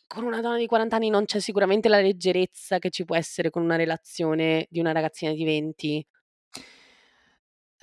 con 0.09 0.25
una 0.25 0.41
donna 0.41 0.57
di 0.57 0.67
40 0.67 0.97
anni 0.97 1.11
non 1.11 1.27
c'è 1.27 1.39
sicuramente 1.39 1.89
la 1.89 2.01
leggerezza 2.01 2.79
che 2.79 2.91
ci 2.91 3.05
può 3.05 3.15
essere 3.15 3.51
con 3.51 3.63
una 3.63 3.77
relazione 3.77 4.67
di 4.71 4.81
una 4.81 4.93
ragazzina 4.93 5.33
di 5.33 5.45
20. 5.45 6.07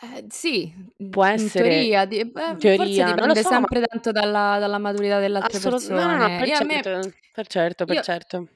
Eh, 0.02 0.26
sì, 0.28 0.74
Può 1.10 1.26
in 1.26 1.32
essere 1.32 1.70
teoria 1.70 2.06
di 2.06 2.20
in 2.20 2.32
beh, 2.32 2.58
teoria, 2.58 3.14
non 3.14 3.28
lo 3.28 3.34
dipende 3.34 3.42
so, 3.42 3.50
ma 3.50 3.56
sempre 3.56 3.82
tanto 3.82 4.12
dalla 4.12 4.58
dalla 4.60 4.78
maturità 4.78 5.20
delle 5.20 5.38
altre 5.38 5.58
Assolu 5.58 5.78
no, 5.94 6.18
no, 6.18 6.26
per 6.38 6.52
a 6.52 6.62
me 6.64 6.82
certo, 6.82 7.14
per 7.32 7.48
certo, 7.48 7.86
per 7.86 7.96
io 7.96 8.02
certo. 8.02 8.48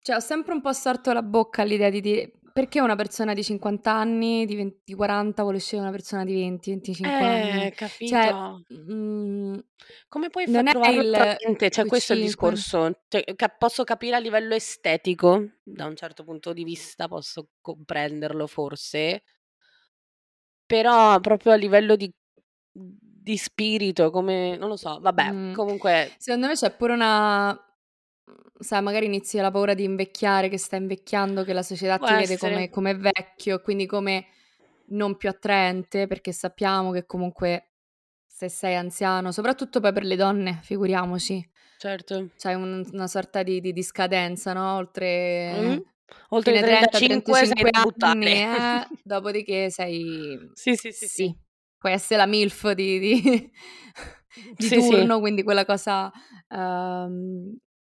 cioè 0.00 0.16
ho 0.16 0.20
sempre 0.20 0.52
un 0.54 0.60
po' 0.60 0.72
storto 0.72 1.12
la 1.12 1.22
bocca 1.22 1.62
all'idea 1.62 1.90
di 1.90 2.00
dire: 2.00 2.32
"Perché 2.56 2.80
una 2.80 2.96
persona 2.96 3.34
di 3.34 3.42
50 3.44 3.92
anni, 3.92 4.46
di 4.46 4.56
ven 4.56 4.80
di 4.84 4.94
40 4.94 5.42
vuole 5.42 5.58
con 5.70 5.80
una 5.80 5.90
persona 5.90 6.24
di 6.24 6.32
20, 6.34 6.70
25 6.70 7.24
anni?" 7.26 7.68
Eh, 7.68 7.72
Cioè, 8.02 8.34
capito? 8.34 8.64
mhmm, 8.68 9.58
Come 10.08 10.30
puoi 10.30 10.46
far 10.48 10.66
trovarlo 10.66 11.02
il? 11.02 11.36
Cioè 11.68 11.84
questo 11.84 12.12
è 12.12 12.16
il 12.16 12.22
25 12.22 12.22
discorso. 12.22 13.02
Cioè 13.08 13.24
posso 13.58 13.84
capire 13.84 14.16
a 14.16 14.18
livello 14.18 14.54
estetico, 14.54 15.44
da 15.62 15.84
un 15.86 15.96
certo 15.96 16.24
punto 16.24 16.52
di 16.54 16.64
vista 16.64 17.08
posso 17.08 17.48
comprenderlo 17.60 18.46
forse 18.46 19.22
però 20.66 21.18
proprio 21.20 21.52
a 21.52 21.56
livello 21.56 21.96
di 21.96 22.12
di 22.78 23.36
spirito, 23.36 24.10
come 24.10 24.56
non 24.56 24.68
lo 24.68 24.76
so, 24.76 25.00
vabbè, 25.00 25.32
Mh, 25.32 25.50
comunque 25.50 26.14
secondo 26.18 26.46
me 26.46 26.52
c'è 26.54 26.70
pure 26.76 26.92
una 26.92 27.58
sai 28.58 28.82
magari 28.82 29.06
inizi 29.06 29.38
la 29.38 29.50
paura 29.50 29.74
di 29.74 29.84
invecchiare, 29.84 30.48
che 30.48 30.58
stai 30.58 30.80
invecchiando, 30.80 31.44
che 31.44 31.52
la 31.52 31.62
società 31.62 31.98
Può 31.98 32.06
ti 32.06 32.14
vede 32.14 32.38
essere. 32.38 32.38
come 32.38 32.70
come 32.70 32.94
vecchio, 32.94 33.60
quindi 33.60 33.86
come 33.86 34.26
non 34.90 35.16
più 35.16 35.28
attraente, 35.28 36.06
perché 36.06 36.32
sappiamo 36.32 36.90
che 36.92 37.06
comunque 37.06 37.72
se 38.26 38.48
sei 38.48 38.74
anziano, 38.76 39.32
soprattutto 39.32 39.80
poi 39.80 39.92
per 39.92 40.04
le 40.04 40.16
donne, 40.16 40.60
figuriamoci, 40.62 41.48
Certo. 41.80 42.30
c'hai 42.36 42.54
un 42.54 42.88
una 42.92 43.06
sorta 43.08 43.42
di 43.42 43.60
di 43.60 43.72
di 43.72 43.82
scadenza, 43.82 44.52
no, 44.52 44.76
oltre 44.76 45.82
Oltre 46.30 46.54
i 46.54 46.58
fine 46.58 46.64
30, 46.64 47.00
35 47.00 47.46
sei 47.46 47.54
35 47.54 47.70
da 47.70 47.80
anni, 47.80 47.80
buttare. 47.80 48.42
eh, 48.42 48.86
dopodiché 49.02 49.70
sei 49.70 50.38
Sì, 50.58 50.74
sì, 50.74 50.90
sì, 50.92 51.08
sì. 51.08 51.22
sì, 51.22 51.34
puoi 51.78 51.92
esse 51.94 52.16
la 52.16 52.26
MILF 52.26 52.72
di 52.72 52.98
di 52.98 53.52
di 54.56 54.70
Sì, 54.70 54.80
sì. 54.82 55.08
turno, 55.10 55.20
quindi 55.20 55.42
quella 55.44 55.64
cosa 55.66 56.10
uhm, 56.50 57.56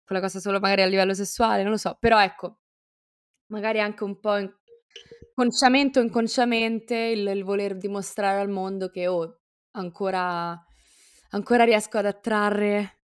quella 0.09 0.23
cosa 0.23 0.41
solo 0.41 0.59
magari 0.61 0.83
a 0.83 0.87
livello 0.87 1.15
sessuale, 1.15 1.63
non 1.63 1.73
lo 1.73 1.77
so, 1.79 1.97
però 2.01 2.21
ecco, 2.23 2.61
magari 3.49 3.81
anche 3.81 4.05
un 4.05 4.21
po' 4.21 4.37
in 4.39 4.53
consciamente 5.35 6.01
o 6.01 6.03
inconsciamente 6.05 6.97
il 6.97 7.27
il 7.29 7.45
voler 7.45 7.77
dimostrare 7.77 8.41
al 8.41 8.49
mondo 8.51 8.89
che: 8.91 9.09
"Oh, 9.09 9.41
ancora 9.73 10.59
ancora 11.33 11.65
riesco 11.65 11.99
ad 11.99 12.07
attrarre 12.07 13.01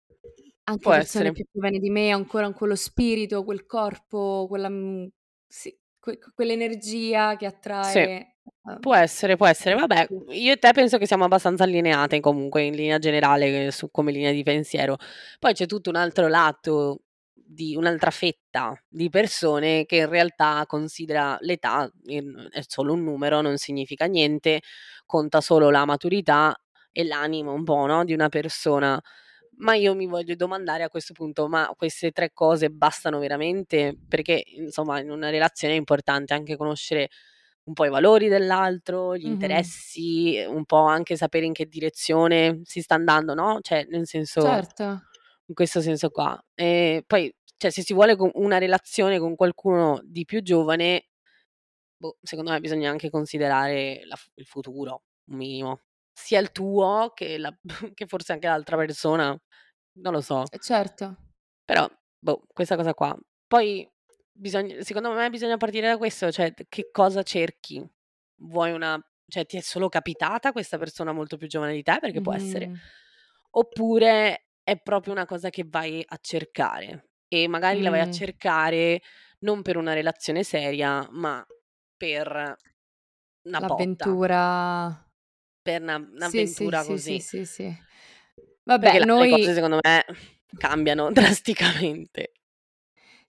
anche 0.66 0.90
Può 0.90 0.94
persone 0.94 1.32
essere. 1.32 1.34
più 1.34 1.46
giovani 1.52 1.80
di 1.80 1.90
me, 1.92 2.12
ancora 2.12 2.52
quello 2.54 2.76
spirito, 2.76 3.44
quel 3.46 3.66
corpo, 3.68 4.48
quella 4.50 4.70
mhmm, 4.70 5.08
sì, 5.48 5.78
que 6.00 6.20
quell'energia 6.36 7.36
che 7.38 7.46
Sì. 7.84 8.12
Può 8.80 8.96
essere, 8.96 9.38
può 9.38 9.48
essere. 9.48 9.76
Vabbè, 9.76 10.06
più." 10.08 10.24
io 10.30 10.52
e 10.54 10.58
te 10.58 10.72
penso 10.72 10.98
che 11.00 11.08
siamo 11.08 11.24
abbastanza 11.26 11.64
allineate 11.64 12.20
comunque 12.20 12.62
in 12.64 12.76
linea 12.76 13.00
generale 13.00 13.72
su 13.72 13.90
come 13.90 14.12
linea 14.12 14.32
di 14.32 14.44
pensiero. 14.44 14.98
Poi 15.40 15.54
c'è 15.54 15.66
tutto 15.66 15.90
un 15.90 15.96
altro 15.96 16.28
lato 16.28 17.02
di 17.34 17.76
un'altra 17.76 18.12
fetta 18.12 18.74
di 18.88 19.10
persone 19.10 19.86
che 19.86 19.98
in 19.98 20.10
realtà 20.10 20.64
considera 20.68 21.38
l'età 21.42 21.92
è 22.06 22.62
solo 22.68 22.94
un 22.94 23.04
numero, 23.04 23.42
non 23.42 23.58
significa 23.58 24.06
niente, 24.06 24.62
conta 25.08 25.42
solo 25.42 25.70
la 25.72 25.84
maturità 25.86 26.56
e 26.92 27.04
l'animo 27.06 27.54
un 27.54 27.64
po', 27.64 27.86
no, 27.88 28.06
di 28.06 28.14
una 28.14 28.30
persona. 28.30 29.00
Ma 29.58 29.76
io 29.76 29.94
mi 29.96 30.08
voglio 30.08 30.36
domandare 30.36 30.84
a 30.84 30.90
questo 30.90 31.14
punto: 31.14 31.48
ma 31.48 31.72
queste 31.78 32.12
3 32.12 32.32
cose 32.34 32.70
bastano 32.70 33.20
veramente? 33.20 33.98
Perché 34.08 34.44
insomma 34.58 35.00
in 35.00 35.10
una 35.12 35.30
relazione 35.30 35.74
è 35.76 35.78
importante 35.78 36.34
anche 36.34 36.56
conoscere 36.58 37.10
un 37.66 37.74
po' 37.74 37.86
i 37.86 37.90
valori 37.90 38.28
dell'altro, 38.28 39.16
gli 39.16 39.26
Mh-mh. 39.26 39.72
interessi, 40.06 40.36
ehm, 40.38 40.54
un 40.56 40.66
po' 40.66 40.78
anche 40.86 41.16
sapere 41.18 41.46
in 41.46 41.54
che 41.54 41.68
direzione 41.68 42.62
si 42.64 42.82
sta 42.82 42.96
andando, 42.96 43.34
no, 43.34 43.60
cioè 43.62 43.86
nel 43.90 44.08
senso 44.08 44.64
Certo. 44.64 45.02
in 45.48 45.56
questo 45.56 45.82
senso 45.82 46.10
qua. 46.10 46.40
E 46.56 47.04
poi, 47.06 47.34
cioè 47.58 47.72
se 47.72 47.82
si 47.84 47.94
vuole 47.94 48.16
co 48.16 48.30
una 48.36 48.58
relazione 48.58 49.20
con 49.20 49.36
qualcuno 49.36 50.00
di 50.04 50.26
più 50.26 50.42
giovane, 50.42 51.10
boh, 51.98 52.18
secondo 52.22 52.52
me 52.52 52.60
bisogna 52.62 52.90
anche 52.92 53.10
considerare 53.10 54.02
la 54.06 54.16
f 54.16 54.28
il 54.36 54.46
futuro, 54.46 55.04
un 55.32 55.38
minimo. 55.38 55.82
Sia 56.14 56.40
il 56.40 56.52
tuo 56.52 57.12
che 57.16 57.38
la 57.38 57.56
che 57.96 58.08
forse 58.08 58.34
anche 58.34 58.48
l'altra 58.48 58.78
persona, 58.78 59.38
non 60.00 60.14
lo 60.14 60.22
so. 60.22 60.52
Eh 60.54 60.60
certo. 60.60 61.16
Però, 61.70 61.88
boh, 62.20 62.44
questa 62.54 62.76
cosa 62.76 62.94
qua. 62.94 63.18
Poi 63.48 63.88
bisogn 64.42 64.82
secondo 64.82 65.12
me 65.14 65.30
bisogna 65.30 65.58
partire 65.58 65.88
da 65.88 65.98
questo, 65.98 66.32
cioè 66.32 66.54
che 66.68 66.90
cosa 66.92 67.24
cerchi? 67.24 67.84
Vuoi 68.42 68.72
una 68.72 69.00
cioè 69.28 69.46
ti 69.46 69.56
è 69.58 69.62
solo 69.62 69.88
capitata 69.88 70.52
questa 70.52 70.78
persona 70.78 71.14
molto 71.14 71.38
più 71.38 71.48
giovane 71.48 71.74
di 71.74 71.84
te, 71.84 72.00
perché 72.02 72.20
può 72.22 72.34
essere, 72.34 72.72
oppure 73.52 74.48
è 74.64 74.78
proprio 74.82 75.14
una 75.14 75.26
cosa 75.26 75.50
che 75.50 75.64
vai 75.68 76.04
a 76.06 76.18
cercare 76.22 77.12
e 77.28 77.48
magari 77.48 77.82
la 77.82 77.90
vai 77.92 78.02
a 78.02 78.08
cercare 78.08 79.02
non 79.40 79.62
per 79.62 79.78
una 79.78 79.94
relazione 79.94 80.44
seria, 80.44 81.08
ma 81.12 81.46
per 81.98 82.56
una 83.48 83.62
botta. 83.62 84.18
L'avventura. 84.18 84.42
Per 85.66 85.80
'na 85.82 85.96
Sì, 86.18 86.46
sì, 86.48 86.72
un'avventura 86.72 86.84
sì, 86.84 86.98
sì, 86.98 87.20
così. 87.20 87.20
sì, 87.20 87.46
sì. 87.46 87.74
Perché 88.80 88.98
Vabbè, 88.98 89.00
là 89.00 89.06
le 89.14 89.28
cose 89.28 89.54
noi 89.54 89.54
secondo 89.54 89.78
me 89.84 90.04
cambiano 90.58 91.12
drasticamente. 91.14 92.32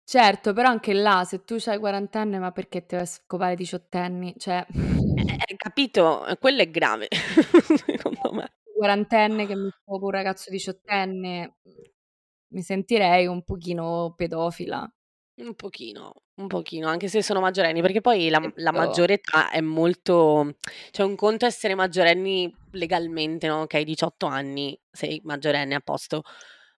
Certo, 0.09 0.53
però 0.53 0.69
anche 0.69 0.93
là, 0.93 1.25
se 1.25 1.45
tu 1.45 1.57
c'hai 1.59 1.79
40 1.79 2.21
anni, 2.21 2.39
ma 2.39 2.51
perché 2.51 2.85
te 2.87 2.97
vai 2.97 3.05
a 3.05 3.09
scopare 3.09 3.55
diciottenni? 3.55 4.35
Cioè 4.37 4.67
Eh, 5.17 5.23
eh, 5.53 5.57
capito? 5.57 6.27
E 6.27 6.37
quello 6.39 6.63
è 6.63 6.71
grave, 6.71 7.09
secondo 7.87 8.33
me. 8.33 8.53
quarantenne 8.75 9.47
che 9.47 9.55
mi 9.57 9.71
scopo 9.71 10.07
un 10.07 10.11
ragazzo 10.11 10.51
diciottenne, 10.51 11.57
mi 12.49 12.63
sentirei 12.63 13.27
un 13.27 13.43
pochino 13.45 14.15
pedofila. 14.17 14.91
Un 15.39 15.55
pochino, 15.55 16.13
un 16.35 16.47
pochino, 16.47 16.89
anche 16.89 17.09
se 17.09 17.23
sono 17.23 17.41
maggiorenni, 17.41 17.81
perché 17.81 18.03
poi 18.03 18.29
la 18.29 18.39
la 18.57 18.71
Capito? 18.71 18.71
maggiore 18.71 19.15
età 19.15 19.49
è 19.51 19.63
molto 19.63 20.57
cioè 20.91 21.07
un 21.07 21.17
conto 21.17 21.47
è 21.47 21.49
essere 21.49 21.75
maggiorenni 21.75 22.55
legalmente, 22.73 23.47
no, 23.47 23.63
okay, 23.63 23.83
18 23.85 24.27
anni, 24.27 24.79
sei 24.91 25.21
maggiorenne, 25.25 25.75
a 25.75 25.81
posto, 25.81 26.23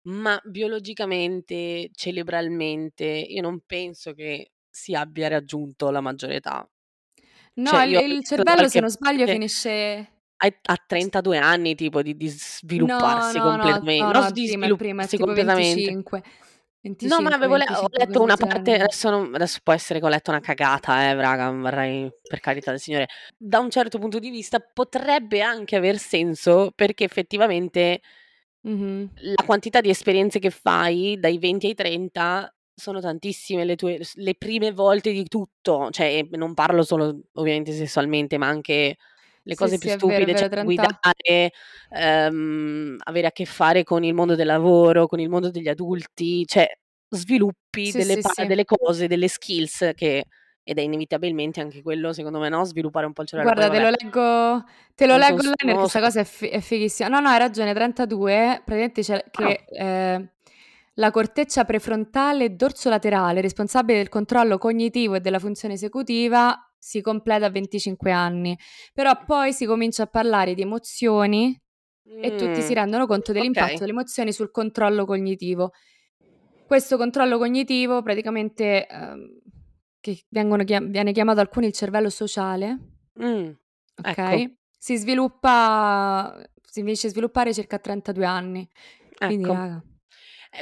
ma 0.05 0.41
biologicamente, 0.45 1.91
cerebralmente, 1.95 3.05
io 3.05 3.43
non 3.43 3.61
penso 3.67 4.13
che 4.13 4.53
si 4.69 4.95
abbia 4.95 5.29
raggiunto 5.29 5.91
la 5.91 6.01
maggiore 6.01 6.37
età. 6.37 6.69
No, 7.57 7.71
Cioè 7.71 7.85
il 7.85 7.91
io 7.93 7.99
ho 8.01 8.03
il 8.03 8.19
da 8.19 8.25
cervello 8.25 8.69
se 8.69 8.81
qualche 8.81 8.81
non 8.81 8.91
sbaglio 8.91 9.19
parte 9.19 9.33
finisce 9.33 10.09
ai 10.37 10.59
a 10.63 10.75
s 10.75 10.83
32 10.87 11.39
anni 11.39 11.75
tipo 11.77 12.03
di 12.03 12.17
di 12.17 12.27
No, 12.27 12.33
svilupparsi 12.35 13.39
no, 13.39 13.45
no, 13.45 13.51
completamen 13.51 13.99
no, 13.99 14.11
no 14.11 14.21
no, 14.21 14.31
di 14.31 14.47
prima, 14.47 14.67
è 14.67 14.77
prima, 14.77 15.03
è 15.03 15.07
svilupparsi 15.07 15.17
tipo 15.17 15.25
completamente. 15.25 15.75
25. 15.75 16.23
No, 17.09 17.21
ma 17.23 17.31
avevo 17.31 17.57
le 17.57 17.65
ho 17.67 17.89
letto 17.93 18.21
una 18.21 18.37
parte 18.37 18.75
adesso 18.75 19.09
non 19.09 19.35
adesso 19.35 19.61
può 19.63 19.73
essere 19.73 20.01
che 20.01 20.05
ho 20.05 20.09
letto 20.09 20.31
una 20.31 20.41
cagata, 20.41 21.09
eh, 21.09 21.15
raga, 21.15 21.47
non 21.47 21.63
vorrei 21.63 22.11
per 22.29 22.41
carità 22.41 22.73
del 22.73 22.81
Signore. 22.81 23.09
Da 23.39 23.59
un 23.59 23.71
certo 23.71 23.99
punto 23.99 24.19
di 24.19 24.29
vista 24.29 24.59
potrebbe 24.59 25.41
anche 25.41 25.77
aver 25.77 25.97
senso, 25.97 26.73
perché 26.75 27.05
effettivamente 27.05 28.01
Mh-mh. 28.65 29.11
la 29.23 29.43
quantità 29.45 29.81
di 29.81 29.91
esperienze 29.91 30.39
che 30.41 30.51
fai 30.51 31.17
dai 31.19 31.39
20 31.39 31.67
ai 31.69 31.75
30 31.75 32.53
sono 32.75 33.01
tantissime 33.01 33.65
le 33.65 33.77
tue 33.77 34.01
le 34.15 34.35
prime 34.35 34.73
volte 34.73 35.13
di 35.13 35.25
tutto, 35.29 35.91
cioè, 35.91 36.27
non 36.33 36.55
parlo 36.55 36.83
solo 36.83 37.21
ovviamente 37.35 37.73
sessualmente, 37.73 38.37
ma 38.39 38.49
anche 38.49 38.97
le 39.47 39.55
Sì, 39.57 39.69
cose 39.69 39.79
sì, 39.79 39.79
più 39.79 39.89
è 39.89 39.99
vero, 39.99 40.27
è 40.27 40.29
stupide, 40.29 40.35
cioè 40.35 40.49
vero, 40.49 40.49
30 40.49 40.97
guidare, 40.97 41.53
ehm, 41.91 42.97
avere 43.05 43.29
a 43.29 43.33
che 43.33 43.45
fare 43.45 43.85
con 43.85 44.03
il 44.03 44.15
mondo 44.15 44.35
del 44.35 44.47
lavoro, 44.47 45.07
con 45.07 45.21
il 45.21 45.29
mondo 45.29 45.51
degli 45.51 45.69
adulti, 45.69 46.45
cioè 46.47 46.67
sviluppi 47.11 47.93
Sì, 47.93 48.01
delle 48.01 48.19
sì, 48.21 48.23
pa 48.23 48.33
sì. 48.35 48.47
delle 48.47 48.65
cose, 48.65 49.07
delle 49.07 49.29
skills 49.29 49.93
che 49.95 50.25
ed 50.65 50.79
è 50.79 50.83
inevitabilmente 50.83 51.61
anche 51.61 51.83
quello 51.83 52.13
secondo 52.15 52.41
me, 52.41 52.49
no, 52.49 52.65
sviluppare 52.65 53.07
un 53.07 53.13
po' 53.15 53.23
il 53.23 53.29
cervello. 53.29 53.53
Poi 53.53 53.63
Guarda, 53.63 53.69
te 53.69 53.81
lo 53.81 53.91
leggo 53.91 54.65
te 54.95 55.07
lo 55.07 55.17
leggo 55.17 55.43
online 55.43 55.65
non 55.65 55.77
perché 55.77 55.83
lo 55.83 55.89
'sta 55.89 56.01
so. 56.01 56.01
cosa 56.01 56.21
è 56.21 56.25
fi 56.25 56.47
è 56.49 56.61
fighissima. 56.61 57.09
No, 57.09 57.19
no, 57.21 57.29
hai 57.29 57.39
ragione, 57.39 57.75
32 57.75 58.63
praticamente 58.65 59.03
c'è 59.03 59.25
Ah. 59.37 59.55
che, 59.55 59.65
ehm, 59.69 60.29
la 60.95 61.11
corteccia 61.11 61.65
prefrontale 61.65 62.55
dorsolaterale, 62.55 63.41
responsabile 63.41 63.99
del 63.99 64.09
controllo 64.09 64.57
cognitivo 64.59 65.15
e 65.17 65.21
della 65.21 65.41
funzione 65.41 65.75
esecutiva, 65.75 66.57
si 66.79 67.01
completa 67.01 67.47
a 67.47 67.51
25 67.51 68.13
anni. 68.13 68.57
Però 68.93 69.25
poi 69.25 69.53
si 69.53 69.67
comincia 69.67 70.05
a 70.05 70.07
parlare 70.07 70.55
di 70.55 70.63
emozioni 70.63 71.61
e 72.21 72.35
tutti 72.37 72.63
si 72.63 72.73
Mh, 72.73 72.75
rendono 72.75 73.07
conto 73.07 73.33
dell'impatto 73.33 73.75
okay. 73.75 73.81
delle 73.81 73.91
emozioni 73.93 74.33
sul 74.33 74.51
controllo 74.53 75.05
cognitivo. 75.07 75.73
Questo 76.67 76.97
controllo 76.97 77.37
cognitivo 77.39 78.03
praticamente, 78.03 78.87
ehm, 78.87 79.41
che 80.05 80.23
vengono 80.29 80.65
chiam 80.65 80.91
viene 80.91 81.13
chiamato 81.13 81.41
alcuni 81.41 81.67
il 81.67 81.73
cervello 81.73 82.11
sociale 82.11 82.79
Mh, 83.15 83.25
ecco. 83.25 83.57
okay, 84.11 84.57
si 84.79 84.97
sviluppa 84.97 86.39
si 86.63 86.83
di 86.83 86.95
sviluppare 86.97 87.55
circa 87.55 87.77
a 87.77 87.79
32 87.79 88.27
anni. 88.27 88.69
Quindi 89.17 89.45
Ecco. 89.45 89.55
raga. 89.55 89.83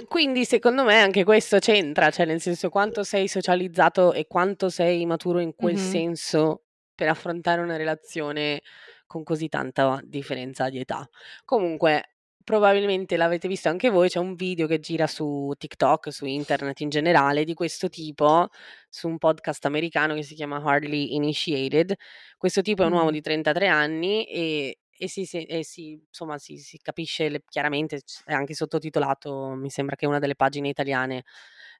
Quindi 0.08 0.44
secondo 0.44 0.84
me 0.84 0.98
anche 1.00 1.24
questo 1.24 1.58
c'entra, 1.58 2.10
cioè 2.10 2.24
nel 2.26 2.40
senso 2.40 2.68
quanto 2.68 3.02
sei 3.02 3.28
socializzato 3.28 4.12
e 4.12 4.26
quanto 4.26 4.68
sei 4.68 5.04
maturo 5.06 5.38
in 5.40 5.54
quel 5.54 5.74
Mh-mh. 5.74 5.78
senso 5.78 6.62
per 6.94 7.08
affrontare 7.08 7.60
una 7.62 7.76
relazione 7.76 8.60
con 9.06 9.22
così 9.22 9.48
tanta 9.48 10.00
differenza 10.04 10.68
di 10.68 10.78
età. 10.80 11.06
Comunque 11.44 12.14
probabilmente 12.44 13.16
l'avete 13.16 13.48
visto 13.48 13.68
anche 13.68 13.90
voi, 13.90 14.08
c'è 14.08 14.18
un 14.18 14.34
video 14.34 14.66
che 14.66 14.78
gira 14.80 15.06
su 15.06 15.52
TikTok, 15.56 16.12
su 16.12 16.26
internet 16.26 16.80
in 16.80 16.88
generale, 16.88 17.44
di 17.44 17.54
questo 17.54 17.88
tipo, 17.88 18.48
su 18.88 19.08
un 19.08 19.18
podcast 19.18 19.64
americano 19.66 20.14
che 20.14 20.22
si 20.22 20.34
chiama 20.34 20.56
Hardly 20.62 21.14
Initiated. 21.14 21.94
Questo 22.36 22.62
tipo 22.62 22.82
è 22.82 22.86
un 22.86 22.92
uomo 22.92 23.10
di 23.10 23.20
33 23.20 23.68
anni 23.68 24.24
e 24.26 24.78
e 25.02 25.08
si 25.08 25.22
e 25.24 25.64
si 25.64 26.00
insomma 26.06 26.38
si 26.38 26.58
si 26.58 26.78
capisce 26.78 27.28
le 27.28 27.42
chiaramente 27.48 28.02
è 28.24 28.32
anche 28.34 28.54
sottotitolato, 28.54 29.48
mi 29.56 29.68
sembra 29.70 29.96
che 29.96 30.06
una 30.06 30.20
delle 30.20 30.36
pagine 30.36 30.68
italiane, 30.68 31.24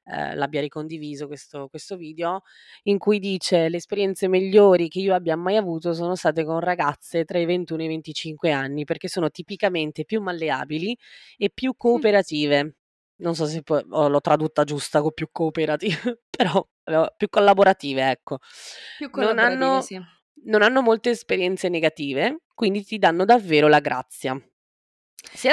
ehm, 0.05 0.35
l'abbia 0.35 0.61
ricondiviso 0.61 1.27
questo 1.27 1.67
questo 1.69 1.95
video, 1.97 2.41
in 2.83 2.97
cui 2.97 3.19
dice: 3.19 3.69
"Le 3.69 3.77
esperienze 3.77 4.27
migliori 4.27 4.87
che 4.89 4.99
io 4.99 5.13
abbia 5.13 5.35
mai 5.35 5.57
avuto 5.57 5.93
sono 5.93 6.15
state 6.15 6.43
con 6.45 6.59
ragazze 6.59 7.25
tra 7.25 7.39
i 7.39 7.45
21 7.45 7.81
e 7.81 7.85
i 7.85 7.87
25 7.89 8.51
anni, 8.51 8.83
perché 8.85 9.07
sono 9.07 9.29
tipicamente 9.29 10.05
più 10.05 10.21
malleabili 10.21 10.97
e 11.37 11.49
più 11.53 11.75
cooperative." 11.77 12.75
Non 13.17 13.35
so 13.35 13.45
se 13.45 13.61
poi 13.63 13.83
o 13.89 14.07
l'ho 14.09 14.21
tradotta 14.21 14.63
giusta 14.63 15.01
con 15.01 15.13
più 15.13 15.29
cooperative, 15.31 16.21
però 16.29 16.65
più 17.15 17.29
collaborative, 17.29 18.09
ecco. 18.11 18.39
Più 18.95 19.09
Non 19.13 19.37
collaborative, 19.37 19.39
hanno 19.39 19.81
sì. 19.81 19.99
non 20.45 20.61
hanno 20.61 20.81
molte 20.81 21.11
esperienze 21.11 21.69
negative, 21.69 22.41
quindi 22.53 22.83
ti 22.83 22.97
danno 22.97 23.25
davvero 23.25 23.67
la 23.67 23.79
grazia. 23.79 24.39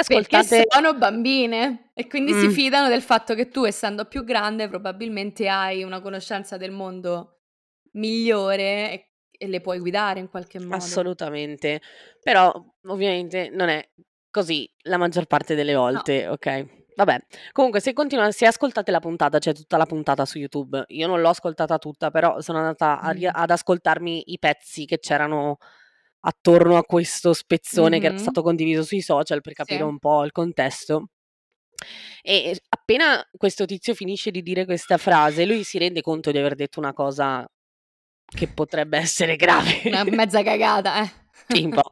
Perché 0.05 0.43
ascoltate 0.43 0.63
sono 0.67 0.93
bambine 0.95 1.91
e 1.93 2.07
quindi 2.07 2.33
si 2.33 2.49
Mh. 2.49 2.49
fidano 2.49 2.89
del 2.89 3.01
fatto 3.01 3.33
che 3.35 3.47
tu, 3.49 3.63
essendo 3.65 4.05
più 4.05 4.23
grande, 4.23 4.67
probabilmente 4.67 5.47
hai 5.47 5.83
una 5.83 6.01
conoscenza 6.01 6.57
del 6.57 6.71
mondo 6.71 7.39
migliore 7.93 8.91
e 8.91 9.05
e 9.41 9.47
le 9.47 9.59
puoi 9.59 9.79
guidare 9.79 10.19
in 10.19 10.29
qualche 10.29 10.59
modo. 10.59 10.99
Assolutamente. 10.99 11.81
Però 12.21 12.53
ovviamente 12.87 13.49
non 13.49 13.69
è 13.69 13.89
così 14.29 14.69
la 14.83 14.97
maggior 14.97 15.25
parte 15.25 15.55
delle 15.55 15.73
No. 15.73 15.79
volte, 15.79 16.27
okay. 16.27 16.79
Vabbè, 16.95 17.17
comunque 17.51 17.79
se 17.79 17.93
continua 17.93 18.31
se 18.31 18.45
ascoltate 18.45 18.91
la 18.91 18.99
puntata, 18.99 19.39
c'è 19.39 19.53
tutta 19.53 19.77
la 19.77 19.85
puntata 19.85 20.25
su 20.25 20.37
YouTube. 20.37 20.83
Io 20.87 21.07
non 21.07 21.19
l'ho 21.21 21.29
ascoltata 21.29 21.77
tutta, 21.77 22.11
però 22.11 22.39
sono 22.41 22.59
andata 22.59 22.99
a 22.99 23.13
Mh. 23.13 23.27
ad 23.31 23.49
ascoltarmi 23.49 24.23
i 24.33 24.39
pezzi 24.39 24.85
che 24.85 24.99
c'erano 24.99 25.57
attorno 26.21 26.77
a 26.77 26.83
questo 26.83 27.33
spezzone 27.33 27.99
che 27.99 28.07
era 28.07 28.15
stato 28.17 28.41
condiviso 28.43 28.83
sui 28.83 29.01
social 29.01 29.41
per 29.41 29.53
capire 29.53 29.83
Sì. 29.83 29.83
un 29.83 29.99
po' 29.99 30.23
il 30.25 30.31
contesto. 30.31 31.07
E 32.25 32.55
appena 32.69 33.27
questo 33.35 33.65
tizio 33.65 33.95
finisce 33.95 34.29
di 34.29 34.43
dire 34.43 34.65
questa 34.65 34.97
frase, 34.97 35.45
lui 35.45 35.63
si 35.63 35.79
rende 35.79 36.01
conto 36.01 36.31
di 36.31 36.37
aver 36.37 36.53
detto 36.55 36.79
una 36.79 36.93
cosa 36.93 37.47
che 38.33 38.47
potrebbe 38.47 38.97
essere 38.99 39.35
grave. 39.37 39.81
Una 39.89 40.03
mezza 40.05 40.43
cagata, 40.43 41.03
eh. 41.03 41.09
Sì, 41.53 41.63
un 41.65 41.73
po'. 41.73 41.89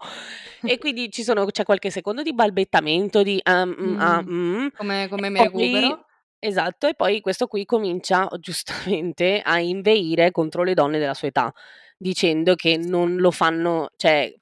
E 0.64 0.78
quindi 0.78 1.12
ci 1.12 1.24
sono 1.24 1.46
c'è 1.46 1.64
qualche 1.64 1.90
secondo 1.90 2.22
di 2.22 2.34
balbettamento, 2.34 3.24
di 3.24 3.40
"ah, 3.44 3.66
mh, 3.66 3.96
ah, 4.00 4.22
Mh. 4.22 4.26
mh", 4.26 4.70
Come 4.76 5.08
come 5.10 5.30
mi 5.30 5.40
recupero? 5.42 6.06
esatto, 6.40 6.88
e 6.88 6.94
poi 6.96 7.22
questo 7.22 7.48
qui 7.48 7.66
comincia 7.66 8.28
giustamente 8.40 9.42
a 9.44 9.60
inveire 9.60 10.32
contro 10.32 10.64
le 10.64 10.74
donne 10.74 11.00
della 11.00 11.14
sua 11.14 11.28
età, 11.30 11.52
dicendo 12.00 12.56
che 12.56 12.78
non 12.78 13.18
lo 13.18 13.30
fanno 13.32 13.90
cioè, 13.98 14.34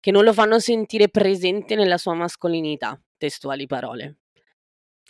che 0.00 0.10
non 0.10 0.24
lo 0.24 0.32
fanno 0.32 0.58
sentire 0.58 1.08
presente 1.08 1.76
nella 1.76 1.96
sua 1.96 2.14
mascolinità, 2.14 3.00
testuali 3.16 3.66
parole. 3.66 4.16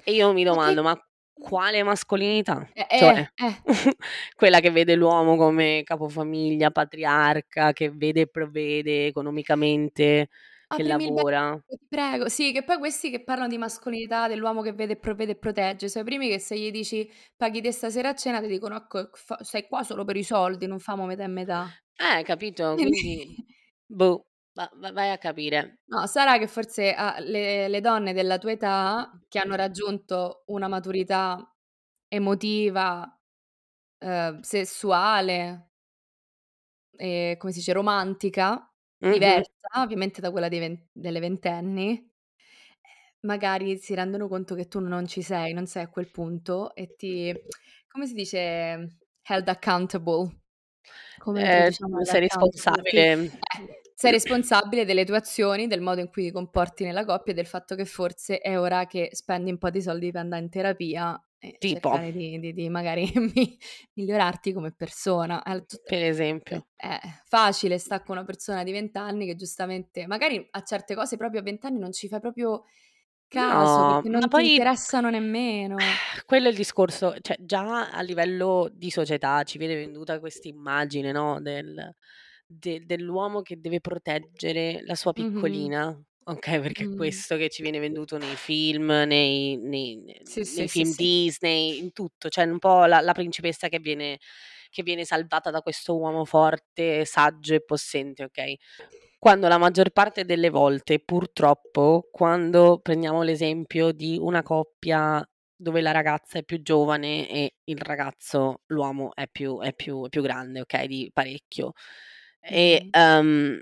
E 0.05 0.13
io 0.13 0.33
mi 0.33 0.45
domando: 0.45 0.83
"Ma 0.83 0.97
quale 1.33 1.83
mascolinità?" 1.83 2.69
Eh, 2.75 2.87
Cioè, 2.99 3.31
eh, 3.35 3.47
eh. 3.47 3.63
quella 4.37 4.61
che 4.61 4.71
vede 4.71 4.95
l'uomo 4.95 5.37
come 5.37 5.83
capofamiglia, 5.85 6.71
patriarca, 6.71 7.73
che 7.73 7.91
vede 7.91 8.23
e 8.23 8.27
provvede 8.29 9.07
economicamente, 9.07 10.29
che 10.75 10.83
Aprimi 10.83 11.13
lavora. 11.23 11.59
ti 11.67 11.79
prego. 11.89 12.29
Sì, 12.29 12.53
che 12.53 12.65
poi 12.65 12.79
questi 12.79 13.11
che 13.11 13.23
parlano 13.23 13.49
di 13.49 13.59
mascolinità, 13.59 14.29
dell'uomo 14.29 14.63
che 14.63 14.73
vede 14.73 14.95
e 14.95 14.97
provvede 14.99 15.33
e 15.33 15.37
protegge, 15.37 15.89
so' 15.89 16.01
i 16.01 16.05
primi 16.05 16.29
che 16.29 16.39
se 16.39 16.59
gli 16.59 16.71
dici: 16.71 17.11
"Paghi 17.37 17.61
te 17.61 17.73
stasera 17.73 18.11
a 18.11 18.15
cena", 18.15 18.41
ti 18.41 18.47
dicono: 18.49 18.77
"Ecco, 18.77 19.11
fa 19.13 19.39
stai 19.43 19.67
qua 19.69 19.83
solo 19.83 20.05
per 20.05 20.17
i 20.17 20.25
soldi, 20.25 20.67
non 20.67 20.79
famo 20.81 21.07
metà 21.07 21.25
e 21.25 21.29
metà." 21.29 21.79
Eh, 21.99 22.23
capito? 22.25 22.87
Quindi 23.17 23.41
boh, 23.87 24.27
va 24.55 24.71
va 24.75 24.93
vai 24.93 25.11
a 25.11 25.19
capire. 25.19 25.79
No, 25.87 26.07
sarà 26.07 26.39
che 26.39 26.47
forse 26.47 26.95
a 26.95 27.19
le 27.21 27.69
le 27.69 27.81
donne 27.83 28.15
della 28.15 28.39
tua 28.39 28.53
età, 28.53 29.23
che 29.29 29.39
hanno 29.39 29.55
raggiunto 29.55 30.45
una 30.47 30.67
maturità 30.67 31.55
emotiva, 32.09 33.21
ehm, 33.99 34.41
sessuale 34.43 35.71
ehm, 36.99 37.37
come 37.37 37.53
si 37.53 37.59
dice, 37.59 37.73
romantica. 37.73 38.74
Diversa 39.13 39.51
ovviamente 39.77 40.21
da 40.21 40.31
quella 40.31 40.49
ven 40.49 40.89
delle 40.93 41.21
ventenni, 41.21 41.91
ehm, 41.91 42.09
magari 43.21 43.77
si 43.79 43.95
rendono 43.95 44.29
conto 44.29 44.55
che 44.55 44.69
tu 44.69 44.81
non 44.81 45.07
ci 45.07 45.23
sei, 45.23 45.53
non 45.53 45.67
sei 45.67 45.85
a 45.85 45.89
quel 45.89 46.11
punto 46.11 46.75
e 46.75 46.95
ti 46.97 47.33
come 47.89 48.07
si 48.07 48.15
dice 48.15 48.39
held 49.23 49.49
accountable? 49.49 50.41
Come 51.19 51.43
traduciamo 51.43 51.99
held 51.99 52.07
sei 52.07 52.21
responsabile. 52.21 53.13
Eh, 53.13 53.31
sei 53.95 54.11
responsabile 54.11 54.85
delle 54.85 55.05
tue 55.05 55.17
azioni, 55.17 55.69
del 55.69 55.81
modo 55.81 56.01
in 56.01 56.09
cui 56.09 56.25
ti 56.25 56.33
comporti 56.33 56.83
nella 56.83 57.05
coppia 57.05 57.33
e 57.33 57.37
del 57.37 57.47
fatto 57.47 57.77
che 57.77 57.85
forse 57.85 58.39
è 58.39 58.59
ora 58.59 58.87
che 58.87 59.11
spendi 59.13 59.53
un 59.53 59.59
po' 59.59 59.71
di 59.71 59.81
soldi 59.81 60.11
per 60.11 60.23
andà 60.23 60.37
in 60.37 60.51
terapia 60.51 61.17
e 61.53 61.57
Tipo? 61.59 61.91
cercare 61.91 62.13
di 62.13 62.39
di 62.39 62.53
di 62.55 62.69
magari 62.69 63.11
mi 63.35 63.59
migliorarti 63.95 64.53
come 64.53 64.73
persona. 64.73 65.43
Per 65.43 66.03
esempio. 66.03 66.67
eh, 66.77 67.01
facile 67.27 67.79
sta 67.79 68.03
con 68.03 68.17
una 68.17 68.25
persona 68.25 68.63
di 68.63 68.73
20 68.73 68.99
anni 68.99 69.27
che 69.27 69.37
giustamente 69.37 70.07
magari 70.07 70.47
a 70.51 70.63
certe 70.63 70.95
cose 70.95 71.17
proprio 71.17 71.41
a 71.41 71.43
20 71.45 71.67
anni 71.67 71.79
non 71.79 71.93
ci 71.93 72.09
fai 72.09 72.21
proprio 72.21 72.65
caso, 73.29 73.81
No, 73.83 73.87
perché 73.87 74.09
non 74.09 74.21
ti 74.23 74.29
poi 74.29 74.51
interessano 74.51 75.11
nemmeno. 75.11 75.77
quello 76.27 76.47
è 76.47 76.51
il 76.51 76.57
discorso, 76.57 77.15
cioè 77.21 77.37
già 77.41 77.91
a 77.91 78.01
livello 78.03 78.71
di 78.73 78.91
società 78.91 79.43
ci 79.43 79.59
viene 79.59 79.75
venduta 79.75 80.19
quest'immagine, 80.21 81.13
no, 81.13 81.41
del 81.41 81.95
de 82.47 82.85
dell'uomo 82.85 83.41
che 83.43 83.59
deve 83.61 83.81
proteggere 83.81 84.83
la 84.85 84.95
sua 84.95 85.13
piccolina, 85.13 85.99
okay, 86.27 86.61
perché 86.61 86.85
è 86.85 86.89
Mh. 86.89 86.95
questo 86.95 87.37
che 87.37 87.49
ci 87.51 87.63
viene 87.63 87.79
venduto 87.79 88.19
nei 88.19 88.37
film, 88.37 88.87
nei 88.91 89.57
nei 89.57 89.97
ne 89.97 90.23
Sì, 90.27 90.45
sì, 90.45 90.67
nei 90.67 90.69
sì, 90.69 90.85
film 90.85 90.95
sì. 90.97 91.07
Disney, 91.07 91.79
in 91.79 91.93
tutto, 91.93 92.29
cioè 92.29 92.45
un 92.45 92.59
po' 92.59 92.85
la 92.87 93.01
la 93.01 93.13
principessa 93.13 93.69
che 93.69 93.79
viene 93.81 94.19
che 94.71 94.83
viene 94.83 95.05
salvata 95.05 95.51
da 95.51 95.61
questo 95.63 95.97
uomo 95.99 96.25
forte, 96.25 97.05
saggio 97.05 97.55
e 97.55 97.63
possente, 97.65 98.25
okay. 98.25 98.57
Quando 99.19 99.49
la 99.49 99.59
maggior 99.59 99.91
parte 99.91 100.25
delle 100.25 100.51
volte, 100.51 101.01
purtroppo, 101.01 102.09
quando 102.13 102.79
prendiamo 102.81 103.23
l'esempio 103.23 103.93
di 103.93 104.19
una 104.21 104.43
coppia 104.43 105.27
dove 105.57 105.81
la 105.81 105.93
ragazza 105.93 106.39
è 106.39 106.45
più 106.45 106.61
giovane 106.63 107.29
e 107.31 107.55
il 107.65 107.79
ragazzo, 107.79 108.63
l'uomo 108.67 109.15
è 109.15 109.27
più 109.31 109.61
è 109.61 109.73
più 109.75 110.05
è 110.07 110.09
più 110.11 110.21
grande, 110.23 110.61
okay, 110.61 110.87
di 110.89 111.11
parecchio. 111.13 111.73
E, 112.41 112.87
Mh-mh. 112.87 112.95
uhm, 112.97 113.61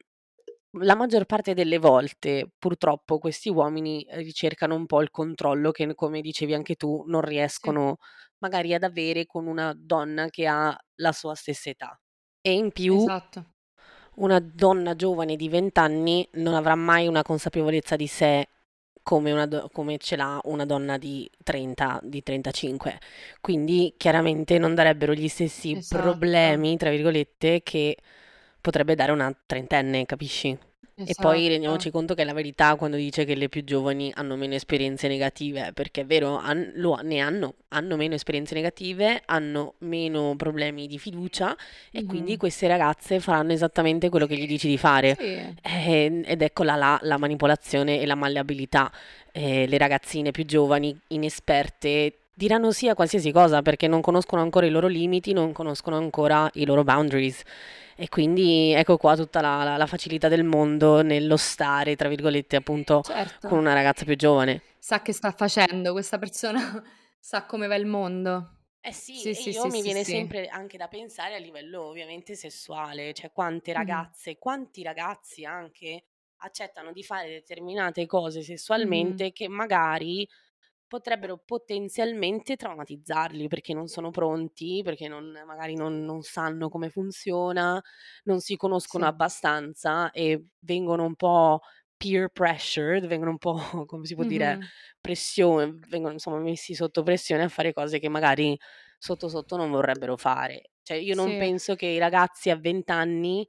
la 0.76 0.94
maggior 0.96 1.26
parte 1.26 1.52
delle 1.54 1.78
volte, 1.78 2.50
purtroppo, 2.58 3.18
questi 3.18 3.50
uomini 3.50 4.06
ricercano 4.12 4.74
un 4.74 4.86
po' 4.86 5.02
il 5.02 5.10
controllo 5.10 5.70
che 5.70 5.94
come 5.94 6.22
dicevi 6.22 6.54
anche 6.54 6.76
tu, 6.76 7.04
non 7.06 7.20
Sì. 7.60 7.72
riescono 7.72 7.98
magari 8.38 8.72
ad 8.72 8.82
avere 8.82 9.26
con 9.26 9.46
una 9.46 9.74
donna 9.76 10.28
che 10.30 10.46
ha 10.46 10.74
la 10.96 11.12
sua 11.12 11.34
stessa 11.34 11.68
età. 11.70 12.00
E 12.40 12.52
in 12.54 12.72
più 12.72 13.10
Esatto. 13.10 13.54
una 14.16 14.40
donna 14.40 14.94
giovane 14.94 15.36
di 15.36 15.48
20 15.48 15.78
anni 15.78 16.28
non 16.32 16.52
avrà 16.54 16.74
mai 16.74 17.06
una 17.06 17.22
consapevolezza 17.22 17.96
di 17.96 18.06
sé 18.06 18.46
come 19.02 19.32
una 19.32 19.46
do 19.46 19.68
come 19.72 19.96
ce 19.98 20.16
l'ha 20.16 20.38
una 20.44 20.66
donna 20.66 20.98
di 20.98 21.28
30, 21.42 21.98
di 22.02 22.22
35. 22.22 22.98
Quindi 23.40 23.94
chiaramente 23.96 24.58
non 24.58 24.74
darebbero 24.74 25.14
gli 25.14 25.28
stessi 25.28 25.78
Esatto. 25.78 26.62
"problemi", 26.68 26.76
tra 26.76 26.90
virgolette, 26.90 27.62
che 27.62 27.96
potrebbe 28.62 28.94
dare 28.94 29.12
una 29.12 29.30
trentenne, 29.44 30.06
capisci? 30.06 30.56
E 30.94 31.14
poi 31.18 31.38
Esatto. 31.38 31.48
rendiamoci 31.48 31.90
conto 31.90 32.14
che 32.14 32.22
è 32.22 32.24
la 32.24 32.34
verità 32.34 32.74
quando 32.76 32.96
dice 32.96 33.24
che 33.24 33.34
le 33.34 33.48
più 33.48 33.64
giovani 33.64 34.12
hanno 34.14 34.36
meno 34.36 34.54
esperienze 34.54 35.08
negative, 35.08 35.72
perché 35.72 36.02
è 36.02 36.06
vero, 36.06 36.36
han 36.36 36.70
lo 36.76 37.00
ne 37.02 37.18
hanno, 37.18 37.54
hanno 37.68 37.96
meno 37.96 38.14
esperienze 38.14 38.54
negative, 38.54 39.22
hanno 39.24 39.74
meno 39.78 40.34
problemi 40.36 40.86
di 40.86 40.98
fiducia 40.98 41.56
e 41.90 42.04
quindi 42.04 42.36
queste 42.36 42.68
ragazze 42.68 43.20
faranno 43.20 43.52
esattamente 43.52 44.10
quello 44.10 44.26
che 44.26 44.36
gli 44.36 44.46
dici 44.46 44.68
di 44.68 44.76
fare. 44.76 45.16
Sì. 45.18 45.54
Ehm, 45.62 46.22
ed 46.26 46.42
eccola 46.42 46.76
là 46.76 46.98
la 47.02 47.16
manipolazione 47.16 48.00
e 48.00 48.06
la 48.06 48.14
malleabilità. 48.14 48.92
Ehm, 49.32 49.68
le 49.68 49.78
ragazzine 49.78 50.30
più 50.30 50.44
giovani, 50.44 50.96
inesperte, 51.08 52.18
diranno 52.34 52.72
sì 52.72 52.88
a 52.88 52.94
qualsiasi 52.94 53.30
cosa 53.32 53.62
perché 53.62 53.86
non 53.88 54.00
conoscono 54.00 54.42
ancora 54.42 54.66
i 54.66 54.70
loro 54.70 54.86
limiti, 54.88 55.32
non 55.32 55.52
conoscono 55.52 55.96
ancora 55.96 56.48
i 56.54 56.64
loro 56.64 56.84
boundaries. 56.84 57.42
E 57.96 58.08
quindi 58.08 58.72
ecco 58.72 58.96
qua 58.96 59.16
tutta 59.16 59.40
la 59.40 59.62
la 59.64 59.76
la 59.76 59.86
facilità 59.86 60.28
del 60.28 60.44
mondo 60.44 61.02
nello 61.02 61.36
"stare", 61.36 61.96
tra 61.96 62.08
virgolette, 62.08 62.56
appunto, 62.56 63.04
con 63.44 63.58
Certo. 63.58 63.58
una 63.58 63.74
ragazza 63.74 64.04
più 64.04 64.16
giovane. 64.16 64.62
Sa 64.78 65.00
che 65.02 65.12
sta 65.12 65.30
facendo, 65.32 65.92
questa 65.92 66.18
persona 66.18 66.60
sa 67.20 67.46
come 67.46 67.66
va 67.68 67.76
il 67.76 67.86
mondo. 67.86 68.56
Eh 68.84 68.92
sì, 68.92 69.28
Sì, 69.28 69.34
e 69.34 69.42
sì, 69.42 69.52
io 69.52 69.68
sì, 69.70 69.70
mi 69.70 69.80
sì, 69.80 69.82
viene 69.82 70.02
sempre 70.04 70.48
anche 70.48 70.76
da 70.76 70.88
pensare 70.88 71.36
a 71.36 71.38
livello 71.38 71.82
ovviamente 71.84 72.34
sessuale, 72.34 73.12
cioè 73.12 73.30
quante 73.32 73.72
ragazze, 73.72 74.38
quanti 74.38 74.82
ragazzi 74.82 75.44
anche 75.44 76.04
accettano 76.38 76.90
di 76.92 77.04
fare 77.04 77.28
determinate 77.28 78.06
cose 78.06 78.42
sessualmente 78.42 79.32
che 79.32 79.46
magari 79.48 80.28
potrebbero 80.92 81.38
potenzialmente 81.44 82.56
traumatizzarli, 82.56 83.48
perché 83.48 83.72
non 83.72 83.86
sono 83.88 84.10
pronti, 84.10 84.82
perché 84.84 85.08
non 85.08 85.32
magari 85.46 85.74
non 85.74 86.04
non 86.04 86.20
sanno 86.22 86.68
come 86.68 86.90
funziona, 86.90 87.80
non 88.24 88.40
si 88.40 88.56
conoscono 88.56 89.06
Sì. 89.06 89.06
abbastanza 89.06 90.10
e 90.10 90.48
vengono 90.60 91.04
un 91.04 91.14
po' 91.14 91.60
peer 91.96 92.28
pressured, 92.30 93.06
vengono 93.06 93.30
un 93.30 93.38
po', 93.38 93.54
come 93.86 94.04
si 94.06 94.14
può 94.14 94.24
dire, 94.24 94.58
Mh-mh. 94.58 94.70
pressio 95.00 95.78
vengono 95.88 96.12
insomma 96.12 96.38
messi 96.38 96.74
sotto 96.74 97.02
pressione 97.02 97.44
a 97.44 97.48
fare 97.48 97.72
cose 97.72 97.98
che 97.98 98.08
magari 98.10 98.58
sotto, 98.98 99.28
sotto 99.28 99.56
non 99.56 99.70
vorrebbero 99.70 100.16
fare. 100.18 100.72
Cioè 100.82 100.96
io 100.98 101.14
non 101.14 101.34
Sì. 101.34 101.36
penso 101.36 101.74
che 101.74 101.86
i 101.86 101.98
ragazzi 101.98 102.50
a 102.50 102.56
20 102.56 102.90
anni 102.92 103.46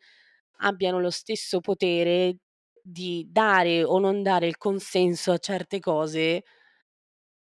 abbiano 0.60 1.00
lo 1.00 1.10
stesso 1.10 1.60
potere 1.60 2.38
di 2.82 3.26
dare 3.30 3.84
o 3.84 4.00
non 4.00 4.22
dare 4.24 4.48
il 4.48 4.58
consenso 4.58 5.32
a 5.32 5.38
certe 5.38 5.80
cose 5.80 6.44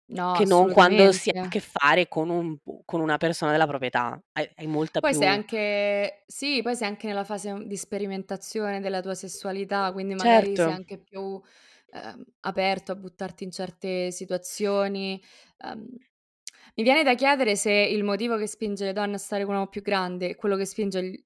No, 0.09 0.33
che 0.33 0.45
non 0.45 0.69
quando 0.71 1.11
si 1.11 1.29
ha 1.29 1.33
a 1.41 1.45
assolutamente. 1.45 1.49
che 1.49 1.59
fare 1.59 2.07
con 2.07 2.29
un 2.29 2.57
con 2.85 3.01
una 3.01 3.17
persona 3.17 3.51
della 3.51 3.67
propria 3.67 3.87
età. 3.89 4.21
Hai 4.33 4.49
hai 4.55 4.67
molta 4.67 5.01
Poi 5.03 5.13
sei 5.13 5.27
più 5.27 5.29
anche 5.29 6.23
sì, 6.27 6.61
poi 6.61 6.75
sei 6.75 6.89
anche 6.89 7.07
nella 7.07 7.23
fase, 7.23 7.53
mhmm, 7.53 7.63
di 7.67 7.77
sperimentazione 7.77 8.81
della 8.81 8.99
tua 8.99 9.15
sessualità, 9.15 9.93
quindi 9.93 10.13
magari 10.13 10.57
sei 10.57 10.73
Certo. 10.73 10.73
anche 10.73 10.99
più, 10.99 11.41
ehm, 11.91 12.21
aperto 12.41 12.91
a 12.91 12.95
buttarti 12.95 13.45
in 13.45 13.51
certe 13.51 14.11
situazioni. 14.11 15.21
Ehm, 15.59 15.87
mi 16.75 16.83
viene 16.83 17.03
da 17.03 17.15
chiedere 17.15 17.55
se 17.55 17.71
il 17.71 18.03
motivo 18.03 18.35
che 18.37 18.45
spinge 18.47 18.83
le 18.85 18.91
donne 18.93 19.15
a 19.15 19.17
stare 19.19 19.43
con 19.43 19.51
un 19.53 19.59
uomo 19.59 19.69
più 19.71 19.81
grande 19.81 20.29
è 20.31 20.35
quello 20.35 20.55
che 20.57 20.65
spinge 20.65 20.99
il 20.99 21.23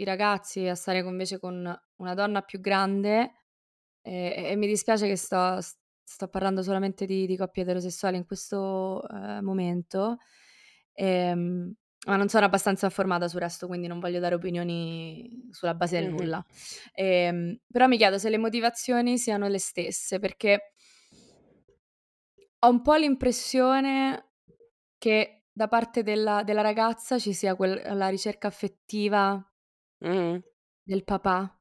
i 0.00 0.04
ragazzi 0.04 0.66
a 0.66 0.74
stare 0.74 1.02
con 1.02 1.12
invece 1.12 1.38
con 1.38 1.56
una 1.96 2.14
donna 2.14 2.40
più 2.42 2.58
grande, 2.60 3.32
e 4.02 4.34
e 4.52 4.56
mi 4.56 4.66
dispiace 4.68 5.06
che 5.08 5.16
sto 5.16 5.58
sto 6.10 6.28
parlando 6.28 6.62
solamente 6.62 7.06
di 7.06 7.26
di 7.26 7.36
coppie 7.36 7.62
eterosessuali 7.62 8.16
in 8.16 8.24
questo, 8.26 9.06
ehm, 9.08 9.44
momento, 9.44 10.16
ehm, 10.92 11.72
ma 12.06 12.16
non 12.16 12.28
sono 12.28 12.46
abbastanza 12.46 12.86
informata 12.86 13.28
sul 13.28 13.40
resto, 13.40 13.66
quindi 13.66 13.86
non 13.86 14.00
voglio 14.00 14.20
dare 14.20 14.34
opinioni 14.34 15.48
sulla 15.50 15.74
base 15.74 15.98
del 16.00 16.08
Mh-mh. 16.08 16.10
nulla. 16.10 16.44
Ehm, 16.94 17.58
però 17.70 17.86
mi 17.86 17.96
chiedo 17.98 18.18
se 18.18 18.30
le 18.30 18.38
motivazioni 18.38 19.18
siano 19.18 19.48
le 19.48 19.58
stesse, 19.58 20.18
perché 20.18 20.72
ho 22.62 22.68
un 22.68 22.82
po' 22.82 22.94
l'impressione 22.94 24.32
che 24.98 25.44
da 25.52 25.68
parte 25.68 26.02
della 26.02 26.42
della 26.42 26.60
ragazza 26.62 27.18
ci 27.18 27.32
sia 27.32 27.54
quel 27.56 27.80
la 27.96 28.08
ricerca 28.08 28.48
affettiva 28.48 29.42
Mh-mh. 30.02 30.42
del 30.84 31.04
papà, 31.04 31.59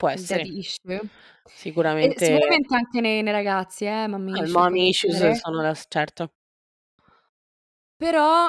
Può 0.00 0.08
essere. 0.08 0.48
issue, 0.56 0.98
e 1.98 2.14
Sicuramente 2.14 2.16
sicuramente 2.16 2.74
anche 2.74 3.00
nei 3.02 3.22
nei 3.22 3.32
ragazzi 3.32 3.84
eh, 3.84 4.06
mommy 4.08 4.38
Ah, 4.38 4.42
il 4.44 4.48
issue 4.48 4.62
e 4.62 4.66
mommy 4.70 4.88
issues 4.88 5.18
sono 5.40 5.60
la 5.60 5.74
certo. 5.74 6.32
Però, 8.00 8.48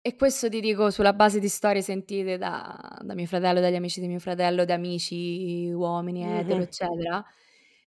e 0.00 0.14
questo 0.14 0.48
ti 0.48 0.60
dico 0.60 0.90
sulla 0.90 1.12
base 1.12 1.40
di 1.40 1.48
storie 1.48 1.82
sentite 1.82 2.38
da 2.38 2.98
da 3.02 3.14
mio 3.14 3.26
fratello, 3.26 3.58
dagli 3.58 3.74
amici 3.74 4.00
di 4.00 4.06
mio 4.06 4.20
fratello, 4.20 4.64
da 4.64 4.74
amici 4.74 5.68
uomini 5.72 6.22
etero, 6.24 6.62
eccetera, 6.62 7.24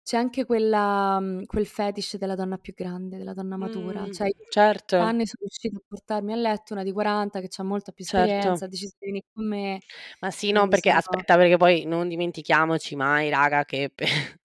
c'è 0.09 0.17
anche 0.17 0.43
quella 0.45 1.19
mhmm, 1.19 1.45
quel 1.45 1.67
fetish 1.67 2.17
della 2.17 2.33
donna 2.35 2.57
più 2.57 2.73
grande, 2.73 3.17
della 3.17 3.33
donna 3.35 3.57
matura. 3.57 4.07
Mh, 4.07 4.09
Cioè 4.09 4.27
io 4.27 4.33
certo. 4.49 4.99
anni 5.05 5.27
sono 5.27 5.41
riuscita 5.41 5.77
a 5.77 5.81
portarmi 5.87 6.33
a 6.33 6.35
letto 6.35 6.73
una 6.73 6.81
di 6.83 6.91
40 6.91 7.39
che 7.41 7.47
c'ha 7.47 7.61
molta 7.63 7.91
più 7.91 8.03
Certo. 8.11 8.51
esperienza, 8.55 8.65
ha 8.65 8.67
deciso 8.67 8.95
di 8.99 9.05
venì 9.05 9.23
con 9.31 9.47
me 9.47 9.83
Ma 10.21 10.31
sì, 10.31 10.51
no, 10.51 10.67
perché 10.67 10.89
sono 10.91 10.91
aspetta, 10.91 11.35
perché 11.37 11.55
poi 11.57 11.85
non 11.85 12.07
dimentichiamoci 12.09 12.95
mai, 12.95 13.29
raga, 13.29 13.63
che 13.63 13.93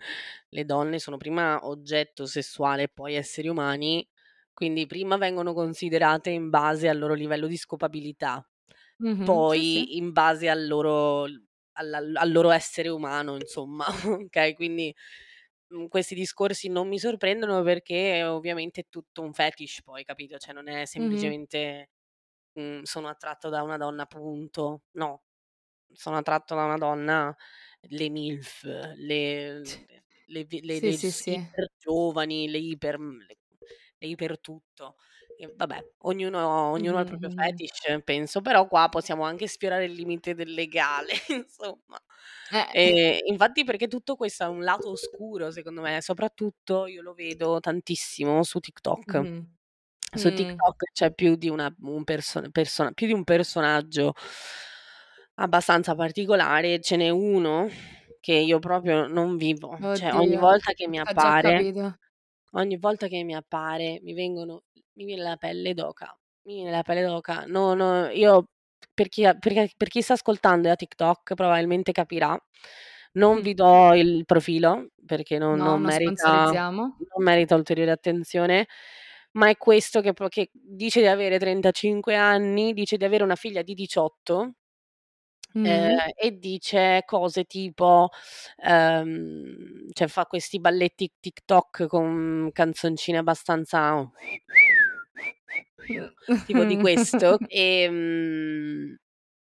le 0.51 0.65
donne 0.65 0.99
sono 1.01 1.17
prima 1.17 1.67
oggetto 1.67 2.27
sessuale 2.27 2.85
e 2.85 2.89
poi 2.89 3.15
esseri 3.15 3.49
umani, 3.49 4.09
quindi 4.53 4.87
prima 4.87 5.17
vengono 5.17 5.53
considerate 5.53 6.31
in 6.31 6.49
base 6.49 6.89
al 6.89 6.99
loro 6.99 7.15
livello 7.15 7.49
di 7.49 7.57
scopabilità, 7.57 8.49
Mh-mh. 9.03 9.45
Sì, 9.47 9.63
sì. 9.63 9.85
poi 9.85 9.97
in 9.97 10.13
base 10.13 10.49
al 10.49 10.67
loro 10.67 11.25
al 11.77 12.13
al 12.17 12.31
loro 12.33 12.51
essere 12.51 12.89
umano, 12.89 13.35
insomma, 13.37 13.87
okay, 14.27 14.55
quindi, 14.55 14.95
questi 15.89 16.15
discorsi 16.15 16.69
non 16.69 16.89
mi 16.89 16.99
sorprendono 16.99 17.63
perché 17.63 18.23
ovviamente 18.25 18.83
è 18.83 18.87
tutto 18.89 19.23
un 19.23 19.33
fetish 19.33 19.83
poi, 19.83 20.05
capito, 20.05 20.39
cioè 20.39 20.55
non 20.55 20.69
è 20.69 20.85
semplicemente, 20.87 21.91
mhmm, 22.55 22.83
sono 22.83 23.09
attratto 23.09 23.49
da 23.51 23.63
una 23.63 23.77
donna, 23.79 24.07
punto. 24.07 24.85
No, 24.93 25.25
sono 25.93 26.17
attratto 26.19 26.55
da 26.57 26.65
una 26.65 26.79
donna 26.79 27.35
le 27.91 28.11
MILF, 28.11 28.65
le 28.97 29.61
le 30.27 30.45
v 30.47 30.61
le 30.63 30.81
Sì, 30.81 30.93
le 30.93 30.93
sì, 30.93 31.11
sì. 31.11 31.55
iper 31.55 31.69
giovani, 31.79 32.49
le 32.51 32.59
iper 32.59 32.99
mhmm, 32.99 33.21
le 33.29 33.37
le 33.99 34.09
iper 34.09 34.41
tutto. 34.41 34.97
Vabbè, 35.57 35.85
ognuno 36.03 36.71
ognuno 36.71 36.99
ha 36.99 37.01
il 37.01 37.07
proprio 37.07 37.29
fetish 37.31 38.01
penso, 38.05 38.41
però 38.41 38.67
qua 38.69 38.89
possiamo 38.89 39.25
anche 39.25 39.47
sfiorare 39.49 39.85
il 39.87 39.93
limite 39.93 40.35
del 40.35 40.53
legale, 40.53 41.13
insomma. 41.29 41.99
Eh. 42.51 42.67
Ehm, 42.71 43.19
infatti 43.31 43.65
perché 43.65 43.89
tutto 43.89 44.17
questo 44.17 44.45
ha 44.45 44.49
un 44.49 44.63
lato 44.63 44.91
oscuro 44.91 45.51
secondo 45.51 45.81
me, 45.81 46.01
soprattutto 46.03 46.87
io 46.87 47.03
lo 47.03 47.15
vedo 47.15 47.59
tantissimo 47.61 48.43
su 48.45 48.59
TikTok. 48.61 49.23
Mh-mh. 49.23 49.47
Su 50.17 50.31
Mh. 50.31 50.33
TikTok 50.33 50.93
c'è 50.93 51.13
più 51.15 51.37
di 51.37 51.49
una 51.49 51.75
un 51.83 52.05
person 52.05 52.51
persona 52.53 52.93
più 52.93 53.07
di 53.09 53.13
un 53.15 53.25
personaggio 53.25 54.15
abbastanza 55.39 55.95
particolare, 55.97 56.81
ce 56.81 56.97
n'è 56.97 57.09
uno 57.11 57.69
che 58.21 58.35
io 58.35 58.59
proprio 58.61 59.07
non 59.09 59.37
vivo. 59.37 59.77
Cioè 59.93 60.13
ogni 60.15 60.37
Oddio, 60.37 60.39
volta 60.39 60.73
che 60.73 60.87
mi 60.89 60.99
appare 61.01 61.67
ogni 62.53 62.79
volta 62.79 63.09
che 63.09 63.25
mi 63.25 63.35
appare 63.35 64.01
mi 64.03 64.15
vengono 64.15 64.65
mi 64.95 65.05
viene 65.05 65.23
la 65.23 65.37
pelle 65.37 65.75
d'oca, 65.75 66.17
mi 66.45 66.55
viene 66.57 66.71
la 66.71 66.83
pelle 66.83 67.03
d'oca. 67.03 67.45
No, 67.47 67.75
no, 67.75 68.09
io 68.11 68.47
per 68.95 69.09
chi 69.09 69.23
perché 69.41 69.71
per 69.77 69.89
chi 69.89 70.03
sta 70.03 70.15
ascoltando 70.15 70.71
ha 70.71 70.77
TikTok 70.77 71.35
probabilmente 71.35 71.93
capirà, 71.93 72.39
non 73.15 73.41
vi 73.43 73.55
do 73.55 73.95
il 73.95 74.25
profilo 74.25 74.89
perché 75.07 75.39
non 75.39 75.59
No, 75.59 75.65
non 75.65 75.81
non 75.81 75.85
merita 75.85 76.53
non 76.97 77.23
merita 77.25 77.55
ulteriore 77.55 77.91
attenzione, 77.91 78.67
ma 79.33 79.49
è 79.49 79.57
questo 79.57 80.01
che 80.01 80.13
che 80.29 80.51
dice 80.53 81.01
di 81.01 81.07
avere 81.07 81.39
35 81.39 82.15
anni, 82.17 82.73
dice 82.73 82.97
di 82.97 83.05
avere 83.05 83.25
una 83.25 83.37
figlia 83.37 83.63
di 83.63 83.75
18 83.75 84.55
ehm, 85.63 85.95
Mh. 85.97 86.11
e 86.17 86.39
dice 86.39 87.03
cose 87.07 87.45
tipo, 87.45 88.11
ehm, 88.63 89.89
cioè 89.93 90.09
fa 90.09 90.27
questi 90.27 90.61
balletti 90.61 91.11
TikTok 91.21 91.87
con 91.87 92.51
canzoncine 92.53 93.19
abbastanza 93.19 94.09
tipo 96.47 96.65
di 96.65 96.77
questo. 96.77 97.39
Ehm, 97.49 98.97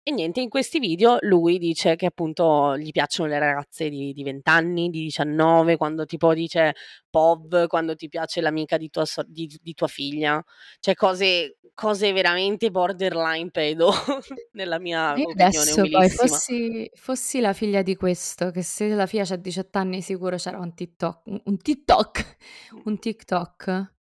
e 0.08 0.12
niente, 0.12 0.40
in 0.40 0.48
questi 0.48 0.80
video 0.80 1.18
lui 1.24 1.58
dice 1.58 1.98
che 1.98 2.06
appunto 2.06 2.78
gli 2.78 2.92
piacciono 2.92 3.28
le 3.28 3.40
ragazze 3.40 3.90
di, 3.90 4.14
di 4.14 4.24
20 4.24 4.50
anni, 4.50 4.90
di 4.90 5.02
19, 5.02 5.76
quando 5.76 6.06
tipo 6.06 6.34
dice 6.34 6.76
POV, 7.10 7.68
quando 7.68 7.94
ti 7.94 8.08
piace 8.08 8.40
l'amica 8.40 8.78
di 8.78 8.90
tua, 8.90 9.04
di, 9.26 9.54
di 9.62 9.74
tua 9.74 9.88
figlia, 9.88 10.42
cioè 10.80 10.94
cose, 10.94 11.58
cose 11.74 12.14
veramente 12.14 12.72
borderline 12.72 13.52
pedo, 13.52 13.92
nella 14.54 14.80
mia 14.80 15.14
Io 15.18 15.28
opinione 15.28 15.44
adesso 15.44 15.82
poi 15.90 16.10
fossi, 16.10 16.90
fossi 16.94 17.42
la 17.42 17.52
figlia 17.52 17.82
di 17.82 17.98
questo, 17.98 18.50
che 18.52 18.64
se 18.64 18.88
la 18.88 19.08
figlia 19.08 19.26
ha 19.30 19.36
18 19.36 19.78
anni 19.78 20.02
sicuro 20.02 20.38
c'era 20.38 20.58
un 20.58 20.74
TikTok, 20.74 21.22
un 21.44 21.58
TikTok, 21.58 22.38
un 22.86 22.98
TikTok. 22.98 23.96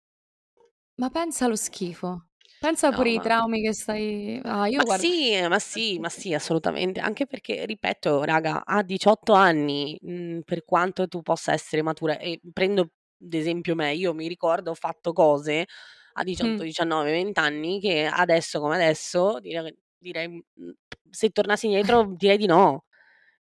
Ma 0.98 1.10
pensa 1.10 1.46
allo 1.46 1.56
schifo. 1.56 2.28
Pensa 2.58 2.92
No, 2.92 2.92
pure 2.92 3.10
ai 3.10 3.18
ma... 3.18 3.20
traumi 3.20 3.60
che 3.62 3.72
stai... 3.74 4.40
Ah, 4.44 4.66
io 4.68 4.82
Ma 4.82 4.84
guardo... 4.84 5.08
sì, 5.08 5.40
ma 5.48 5.58
sì, 5.60 5.98
ma 6.00 6.08
sì, 6.08 6.34
assolutamente. 6.34 6.98
Anche 6.98 7.26
perché, 7.26 7.64
ripeto, 7.64 8.24
raga, 8.24 8.64
a 8.64 8.82
18 8.82 9.32
anni, 9.32 9.96
mh, 10.00 10.40
per 10.44 10.64
quanto 10.64 11.06
tu 11.06 11.22
possa 11.22 11.52
essere 11.52 11.80
matura, 11.82 12.18
e 12.18 12.40
prendo 12.52 12.90
ad 13.22 13.32
esempio 13.34 13.76
me, 13.76 13.94
io 13.94 14.12
mi 14.14 14.26
ricordo, 14.26 14.70
ho 14.72 14.74
fatto 14.74 15.12
cose 15.12 15.64
a 16.14 16.22
18, 16.24 16.62
Mm. 16.62 16.64
19, 16.64 17.12
20 17.12 17.38
anni 17.38 17.80
che 17.80 18.04
adesso 18.06 18.58
come 18.60 18.74
adesso 18.74 19.38
direi, 19.40 19.74
direi 19.96 20.28
mh, 20.28 20.70
se 21.08 21.30
tornassi 21.30 21.66
indietro 21.66 22.12
direi 22.16 22.36
di 22.36 22.46
no, 22.46 22.84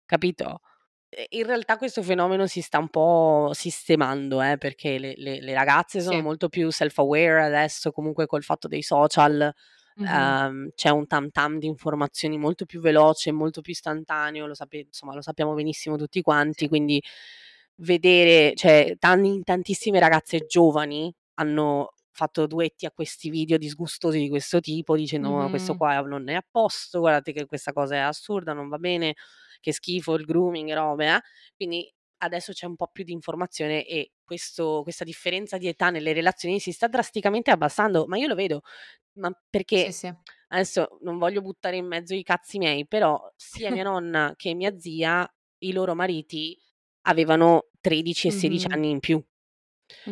capito? 0.06 0.60
In 1.30 1.46
realtà 1.46 1.78
questo 1.78 2.02
fenomeno 2.02 2.48
si 2.48 2.62
sta 2.62 2.78
un 2.80 2.90
po' 2.90 3.52
sistemando, 3.54 4.42
eh, 4.42 4.58
perché 4.58 4.98
le, 4.98 5.14
le- 5.18 5.42
le 5.42 5.54
ragazze 5.54 6.02
sono 6.02 6.18
Sì. 6.18 6.22
molto 6.22 6.50
più 6.50 6.70
self-aware 6.72 7.44
adesso, 7.44 7.92
comunque 7.92 8.26
col 8.26 8.44
fatto 8.44 8.68
dei 8.68 8.82
social, 8.82 9.54
Mhm. 9.96 10.06
ehm, 10.08 10.70
c'è 10.76 10.90
un 10.90 11.06
tam 11.08 11.30
tam 11.30 11.60
di 11.60 11.68
informazioni 11.68 12.38
molto 12.38 12.66
più 12.66 12.80
veloce, 12.80 13.32
molto 13.32 13.62
più 13.62 13.74
istantaneo, 13.74 14.48
lo, 14.48 14.54
sape- 14.56 14.86
insomma, 14.88 15.14
lo 15.14 15.22
sappiamo 15.22 15.54
benissimo 15.54 15.98
tutti 15.98 16.22
quanti, 16.22 16.68
quindi 16.68 17.02
vedere, 17.76 18.54
cioè 18.56 18.96
tanti- 19.00 19.42
tantissime 19.44 20.00
ragazze 20.00 20.46
giovani 20.48 21.14
hanno 21.36 21.92
fatto 22.14 22.48
duetti 22.48 22.86
a 22.86 22.92
questi 22.92 23.30
video 23.30 23.58
disgustosi 23.58 24.20
di 24.20 24.30
questo 24.30 24.60
tipo, 24.62 24.96
dicendo 24.96 25.32
"Ma 25.34 25.50
questo 25.50 25.76
qua 25.76 26.00
non 26.02 26.30
è 26.30 26.36
a 26.36 26.46
posto, 26.50 27.00
guardate 27.00 27.34
che 27.34 27.46
questa 27.46 27.74
cosa 27.74 27.96
è 27.96 28.00
assurda, 28.00 28.54
non 28.54 28.70
va 28.70 28.78
bene, 28.78 29.16
che 29.60 29.74
schifo 29.74 30.14
il 30.16 30.26
grooming 30.26 30.74
robe, 30.74 31.16
eh". 31.16 31.22
Quindi 31.56 31.92
adesso 32.20 32.54
c'è 32.54 32.66
un 32.68 32.76
po' 32.76 32.88
più 32.92 33.04
di 33.04 33.12
informazione 33.12 33.86
e 33.86 34.12
questo, 34.24 34.82
questa 34.84 35.04
differenza 35.04 35.58
di 35.58 35.68
età 35.68 35.90
nelle 35.90 36.14
relazioni 36.14 36.60
si 36.60 36.72
sta 36.72 36.88
drasticamente 36.88 37.52
abbassando, 37.52 38.06
ma 38.08 38.18
io 38.18 38.28
lo 38.28 38.36
vedo, 38.36 38.62
ma 39.14 39.32
Sì, 39.74 39.92
perché 39.92 39.92
sì. 39.92 40.14
adesso 40.50 40.98
non 41.02 41.18
voglio 41.18 41.42
buttare 41.42 41.78
in 41.78 41.88
mezzo 41.88 42.14
i 42.16 42.24
cazzi 42.24 42.58
miei, 42.58 42.88
però 42.88 43.20
sia 43.36 43.72
mia 43.72 43.84
nonna 43.84 44.34
che 44.36 44.54
mia 44.54 44.78
zia, 44.78 45.28
i 45.60 45.72
loro 45.74 45.96
mariti 45.96 46.58
avevano 47.04 47.70
13 47.82 48.28
e 48.28 48.32
16 48.32 48.66
Mhm. 48.66 48.76
anni 48.76 48.90
in 48.92 49.00
più. 49.00 49.24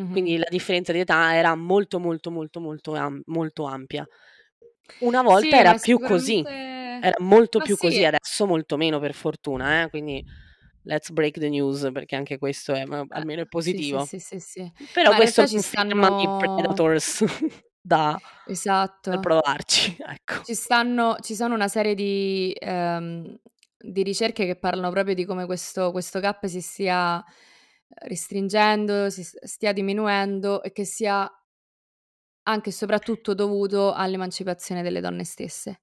Quindi 0.09 0.37
Mhm. 0.37 0.37
la 0.37 0.47
differenza 0.49 0.91
di 0.91 0.99
età 0.99 1.35
era 1.35 1.55
molto 1.55 1.99
molto 1.99 2.31
molto 2.31 2.59
molto 2.59 2.93
am- 2.95 3.21
molto 3.25 3.65
ampia. 3.65 4.05
Una 4.99 5.21
volta 5.23 5.57
Sì, 5.57 5.57
era 5.57 5.73
più 5.75 5.99
così, 5.99 6.45
sicuramente... 6.45 6.49
era 6.99 7.15
molto 7.21 7.59
Ma 7.59 7.63
più 7.63 7.77
sì, 7.77 7.77
così, 7.77 8.03
adesso 8.05 8.45
molto 8.45 8.77
meno 8.77 8.99
per 8.99 9.13
fortuna, 9.13 9.83
eh? 9.83 9.89
Quindi 9.89 10.23
let's 10.83 11.09
break 11.11 11.39
the 11.39 11.49
news 11.49 11.89
perché 11.91 12.15
anche 12.15 12.37
questo 12.37 12.73
è 12.73 12.83
eh, 12.87 13.05
almeno 13.09 13.41
è 13.43 13.45
sì, 13.55 13.81
sì, 13.81 13.99
positivo. 13.99 13.99
sì, 13.99 14.19
sì, 14.19 14.39
sì. 14.39 14.71
Però 14.91 15.13
Ma 15.13 15.15
questo 15.15 15.45
ci 15.45 15.59
conferma 15.61 16.07
i 16.17 16.29
stanno... 16.29 16.35
predators 16.35 17.23
da, 17.81 18.19
da 19.07 19.17
Esatto. 19.17 19.19
provarci, 19.19 19.97
ecco. 19.99 20.43
Ci 20.43 20.55
stanno, 20.55 21.17
ci 21.21 21.35
sono 21.35 21.53
una 21.53 21.67
serie 21.67 21.93
di, 21.93 22.51
ehm, 22.59 23.37
di 23.77 24.01
ricerche 24.03 24.45
che 24.45 24.55
parlano 24.55 24.89
proprio 24.89 25.13
di 25.13 25.23
come 25.25 25.45
questo, 25.45 25.91
questo 25.91 26.19
gap 26.19 26.45
si 26.47 26.61
stia 26.61 27.23
restringendo, 27.93 29.09
si 29.09 29.23
stia 29.23 29.73
diminuendo 29.73 30.63
e 30.63 30.71
che 30.71 30.85
sia 30.85 31.29
anche 32.43 32.69
e 32.69 32.73
soprattutto 32.73 33.33
dovuto 33.33 33.93
all'emancipazione 33.93 34.81
delle 34.81 35.01
donne 35.01 35.23
stesse, 35.23 35.81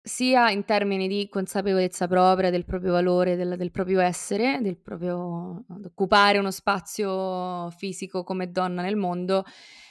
sia 0.00 0.50
in 0.50 0.64
termini 0.64 1.06
di 1.06 1.28
consapevolezza 1.28 2.08
propria 2.08 2.50
del 2.50 2.64
proprio 2.64 2.92
valore, 2.92 3.36
del, 3.36 3.56
del 3.56 3.70
proprio 3.70 4.00
essere, 4.00 4.60
del 4.60 4.78
proprio 4.78 5.64
occupare 5.84 6.38
uno 6.38 6.50
spazio 6.50 7.70
fisico 7.70 8.24
come 8.24 8.50
donna 8.50 8.82
nel 8.82 8.96
mondo, 8.96 9.44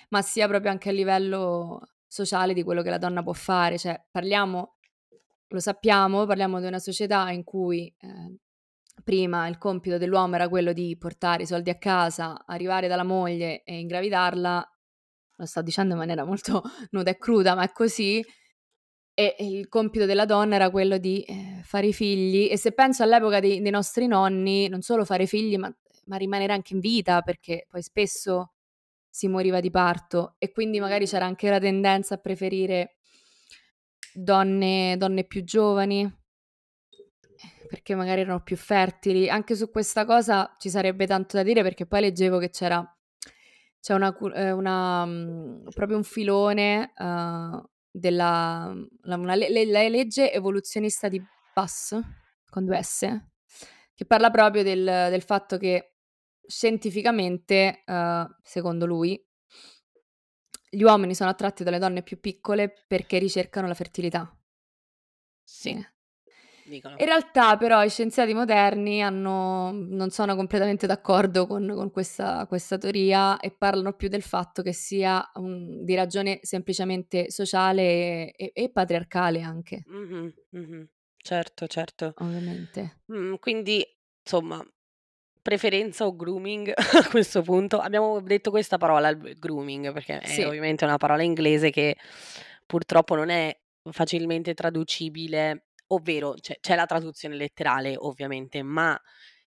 ma 0.09 0.21
sia 0.21 0.47
proprio 0.47 0.71
anche 0.71 0.89
a 0.89 0.93
livello 0.93 1.87
sociale 2.07 2.53
di 2.53 2.63
quello 2.63 2.81
che 2.81 2.89
la 2.89 2.97
donna 2.97 3.23
può 3.23 3.33
fare. 3.33 3.77
Cioè, 3.77 4.05
parliamo, 4.11 4.75
lo 5.47 5.59
sappiamo, 5.59 6.25
parliamo 6.25 6.59
di 6.59 6.67
una 6.67 6.79
società 6.79 7.29
in 7.31 7.45
cui 7.45 7.93
eh, 7.99 8.35
prima 9.01 9.47
il 9.47 9.57
compito 9.57 9.97
dell'uomo 9.97 10.35
era 10.35 10.49
quello 10.49 10.73
di 10.73 10.95
portare 10.97 11.43
i 11.43 11.45
soldi 11.45 11.69
a 11.69 11.77
casa, 11.77 12.45
arrivare 12.45 12.87
dalla 12.87 13.03
moglie 13.03 13.63
e 13.63 13.79
ingravidarla. 13.79 14.65
Lo 15.37 15.45
sto 15.45 15.61
dicendo 15.61 15.93
in 15.93 15.99
maniera 15.99 16.23
molto 16.23 16.61
nuda 16.91 17.11
e 17.11 17.17
cruda, 17.17 17.55
ma 17.55 17.63
è 17.63 17.71
così. 17.71 18.23
E 19.13 19.35
il 19.39 19.67
compito 19.67 20.05
della 20.05 20.25
donna 20.25 20.55
era 20.55 20.69
quello 20.69 20.97
di 20.97 21.21
eh, 21.23 21.61
fare 21.63 21.87
i 21.87 21.93
figli. 21.93 22.47
E 22.51 22.57
se 22.57 22.71
penso 22.71 23.03
all'epoca 23.03 23.39
dei, 23.39 23.61
dei 23.61 23.71
nostri 23.71 24.07
nonni, 24.07 24.67
non 24.69 24.81
solo 24.81 25.05
fare 25.05 25.25
figli, 25.25 25.57
ma, 25.57 25.73
ma 26.05 26.17
rimanere 26.17 26.53
anche 26.53 26.73
in 26.73 26.79
vita, 26.79 27.21
perché 27.21 27.65
poi 27.69 27.81
spesso 27.81 28.53
si 29.09 29.27
moriva 29.27 29.59
di 29.59 29.69
parto 29.69 30.35
e 30.37 30.51
quindi 30.51 30.79
magari 30.79 31.05
c'era 31.05 31.25
anche 31.25 31.49
la 31.49 31.59
tendenza 31.59 32.15
a 32.15 32.17
preferire 32.17 32.95
donne, 34.13 34.95
donne 34.97 35.25
più 35.25 35.43
giovani 35.43 36.20
perché 37.71 37.95
magari 37.95 38.19
erano 38.21 38.41
più 38.43 38.57
fertili. 38.57 39.29
Anche 39.29 39.55
su 39.55 39.69
questa 39.71 40.03
cosa 40.03 40.53
ci 40.59 40.69
sarebbe 40.69 41.07
tanto 41.07 41.37
da 41.37 41.43
dire 41.43 41.63
perché 41.63 41.85
poi 41.85 42.01
leggevo 42.01 42.37
che 42.37 42.49
c'era 42.49 42.85
c'è 43.79 43.93
una, 43.93 44.15
eh, 44.35 44.51
una, 44.51 45.05
mm, 45.05 45.67
proprio 45.73 45.95
un 45.95 46.03
filone 46.03 46.91
eh, 46.95 47.63
della 47.89 48.73
la, 49.03 49.15
una 49.15 49.35
le- 49.35 49.49
le- 49.49 49.65
la 49.65 49.87
legge 49.87 50.33
evoluzionista 50.33 51.07
di 51.07 51.21
Bass 51.53 51.97
con 52.49 52.65
due 52.65 52.81
S 52.83 53.07
che 53.95 54.05
parla 54.05 54.29
proprio 54.31 54.63
del, 54.63 54.83
del 54.83 55.21
fatto 55.21 55.57
che 55.57 55.93
scientificamente, 56.45 57.83
eh, 57.85 58.25
secondo 58.43 58.85
lui, 58.85 59.17
gli 60.69 60.81
uomini 60.83 61.15
sono 61.15 61.29
attratti 61.29 61.63
dalle 61.63 61.79
donne 61.79 62.03
più 62.03 62.19
piccole 62.19 62.73
perché 62.87 63.17
ricercano 63.19 63.67
la 63.67 63.73
fertilità. 63.73 64.35
Sì. 65.43 65.85
Dicono. 66.65 66.95
In 66.97 67.05
realtà 67.05 67.57
però 67.57 67.83
i 67.83 67.89
scienziati 67.89 68.33
moderni 68.33 69.01
hanno, 69.01 69.71
non 69.71 70.09
sono 70.09 70.35
completamente 70.35 70.87
d'accordo 70.87 71.47
con, 71.47 71.67
con 71.73 71.91
questa, 71.91 72.45
questa 72.47 72.77
teoria 72.77 73.39
e 73.39 73.51
parlano 73.51 73.93
più 73.93 74.07
del 74.07 74.21
fatto 74.21 74.61
che 74.61 74.73
sia 74.73 75.29
un- 75.35 75.83
di 75.83 75.95
ragione 75.95 76.39
semplicemente 76.41 77.31
sociale 77.31 78.31
e, 78.33 78.51
e 78.53 78.69
patriarcale 78.69 79.41
anche, 79.41 79.83
Mhm, 79.87 80.33
mhm. 80.51 80.89
Certo, 81.17 81.67
certo. 81.67 82.13
ovviamente. 82.17 83.01
Mm, 83.13 83.35
quindi, 83.35 83.85
insomma, 84.23 84.65
preferenza 85.41 86.05
o 86.05 86.15
grooming 86.15 86.71
a 87.05 87.09
questo 87.09 87.41
punto? 87.41 87.79
Abbiamo 87.79 88.19
detto 88.21 88.49
questa 88.51 88.77
parola, 88.77 89.13
grooming, 89.13 89.91
perché 89.93 90.19
è 90.19 90.27
Sì, 90.27 90.41
ovviamente 90.43 90.83
una 90.85 90.97
parola 90.97 91.23
inglese 91.23 91.69
che 91.71 91.95
purtroppo 92.65 93.15
non 93.15 93.29
è 93.29 93.55
facilmente 93.91 94.53
traducibile, 94.53 95.67
ovvero 95.93 96.33
c'è, 96.39 96.57
c'è 96.59 96.75
la 96.75 96.85
traduzione 96.85 97.35
letterale, 97.35 97.95
ovviamente, 97.97 98.63
ma 98.63 98.99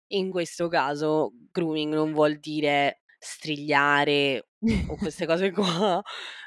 in 0.08 0.30
questo 0.30 0.68
caso 0.68 1.32
grooming 1.52 1.92
non 1.94 2.12
vuol 2.12 2.38
dire 2.38 3.02
strigliare 3.18 4.48
o 4.86 4.96
queste 4.98 5.26
cose 5.26 5.50
qua, 5.50 6.02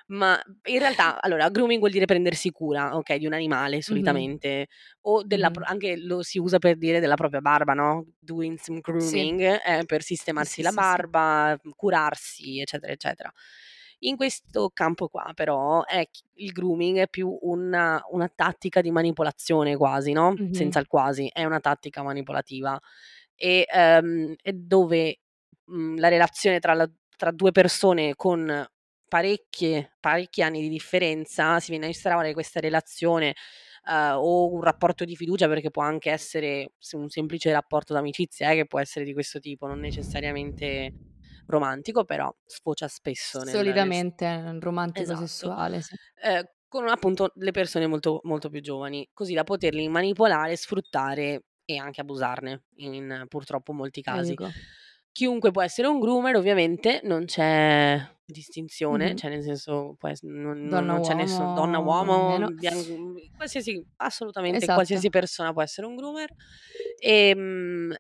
ma 0.07 0.39
in 0.65 0.79
realtà, 0.79 1.19
allora, 1.21 1.49
grooming 1.49 1.79
vuol 1.79 1.91
dire 1.91 2.05
prendersi 2.05 2.51
cura, 2.51 2.95
ok, 2.95 3.15
di 3.15 3.25
un 3.25 3.33
animale 3.33 3.81
solitamente, 3.81 4.67
o 5.01 5.23
della, 5.23 5.49
mhm. 5.49 5.63
anche 5.63 5.97
lo 5.97 6.21
si 6.21 6.38
usa 6.39 6.60
per 6.60 6.77
dire 6.77 6.99
della 6.99 7.15
propria 7.15 7.41
barba, 7.41 7.73
no? 7.73 8.05
Doing 8.19 8.57
some 8.60 8.79
Sì, 8.97 9.27
grooming, 9.27 9.41
eh, 9.41 9.83
per 9.86 10.03
sì, 10.36 10.43
sistemarsi 10.43 10.62
sì, 10.62 10.63
la 10.63 10.71
sì, 10.71 10.83
sì. 10.83 11.01
barba, 11.01 11.57
curarsi, 11.75 12.60
eccetera, 12.62 12.91
eccetera. 12.93 13.31
In 14.01 14.15
questo 14.15 14.69
campo 14.73 15.07
qua, 15.07 15.31
però, 15.33 15.83
è 15.83 16.07
il 16.36 16.51
grooming 16.51 16.99
è 16.99 17.07
più 17.10 17.36
una, 17.41 17.99
una 18.12 18.27
tattica 18.33 18.81
di 18.81 18.91
manipolazione 18.91 19.75
quasi, 19.75 20.12
no? 20.12 20.39
Mhm, 20.39 20.49
Senza 20.51 20.79
il 20.79 20.88
quasi, 20.88 21.29
è 21.33 21.43
una 21.45 21.60
tattica 21.60 22.03
manipolativa. 22.03 22.79
E, 23.36 23.65
ehm, 23.71 24.36
e 24.41 24.53
dove 24.53 25.19
mh, 25.65 25.99
la 25.99 26.07
relazione 26.10 26.60
tra, 26.60 26.73
la- 26.73 26.89
tra 27.15 27.31
due 27.31 27.51
persone 27.51 28.15
con 28.15 28.65
parecchie, 29.07 29.95
parecchi 29.99 30.41
anni 30.43 30.62
di 30.62 30.69
differenza 30.69 31.60
si 31.60 31.69
viene 31.71 31.86
a 31.86 31.88
instaurare 31.89 32.33
questa 32.33 32.60
relazione 32.60 33.33
eh, 33.89 34.12
o 34.12 34.51
un 34.53 34.62
rapporto 34.62 35.05
di 35.05 35.15
fiducia 35.15 35.47
perché 35.47 35.71
può 35.71 35.81
anche 35.83 36.12
essere 36.12 36.73
se- 36.77 36.97
un 36.97 37.10
semplice 37.10 37.51
rapporto 37.51 37.93
d'amicizia 37.93 38.51
eh, 38.51 38.55
che 38.55 38.65
può 38.67 38.79
essere 38.79 39.05
di 39.05 39.13
questo 39.13 39.39
tipo, 39.39 39.65
non 39.67 39.79
necessariamente 39.79 40.93
romantico, 41.47 42.05
però 42.05 42.33
sfocia 42.45 42.88
spesso 42.88 43.43
nel 43.43 43.62
Solitamente 43.62 44.25
nel 44.41 44.62
romantico 44.62 45.15
esatto. 45.15 45.15
sessuale, 45.15 45.81
sì. 45.81 45.95
Ehm, 46.23 46.43
con 46.69 46.88
appunto 46.89 47.31
le 47.36 47.51
persone 47.51 47.88
molto 47.88 48.19
molto 48.23 48.49
più 48.49 48.62
giovani, 48.62 49.10
così 49.13 49.33
da 49.36 49.43
poterli 49.43 49.88
manipolare, 49.89 50.55
sfruttare 50.57 51.43
e 51.65 51.77
anche 51.77 52.01
abusarne 52.01 52.65
in 52.77 53.25
purtroppo 53.29 53.73
molti 53.73 54.01
casi. 54.01 54.39
Ecco. 54.39 54.53
Chiunque 55.12 55.51
può 55.51 55.62
essere 55.63 55.88
un 55.88 55.99
groomer, 55.99 56.36
ovviamente 56.38 57.01
non 57.03 57.25
c'è 57.25 57.99
distinzione, 58.25 59.13
Mh-mh. 59.13 59.17
cioè 59.17 59.29
nel 59.31 59.43
senso 59.43 59.95
può 59.97 60.10
ess 60.10 60.21
non 60.23 60.60
Donna, 60.62 60.88
non 60.89 60.99
c'è 61.01 61.13
nessun 61.15 61.53
donna, 61.53 61.79
uomo, 61.79 62.15
uomo, 62.15 62.15
nemmeno. 62.15 62.51
bian 62.57 62.83
qualsiasi 63.36 63.83
assolutamente 63.97 64.69
Esatto. 64.69 64.69
qualsiasi 64.71 65.10
persona 65.10 65.53
può 65.53 65.62
essere 65.63 65.88
un 65.88 65.95
groomer. 65.95 66.29
Ehm, 66.99 67.95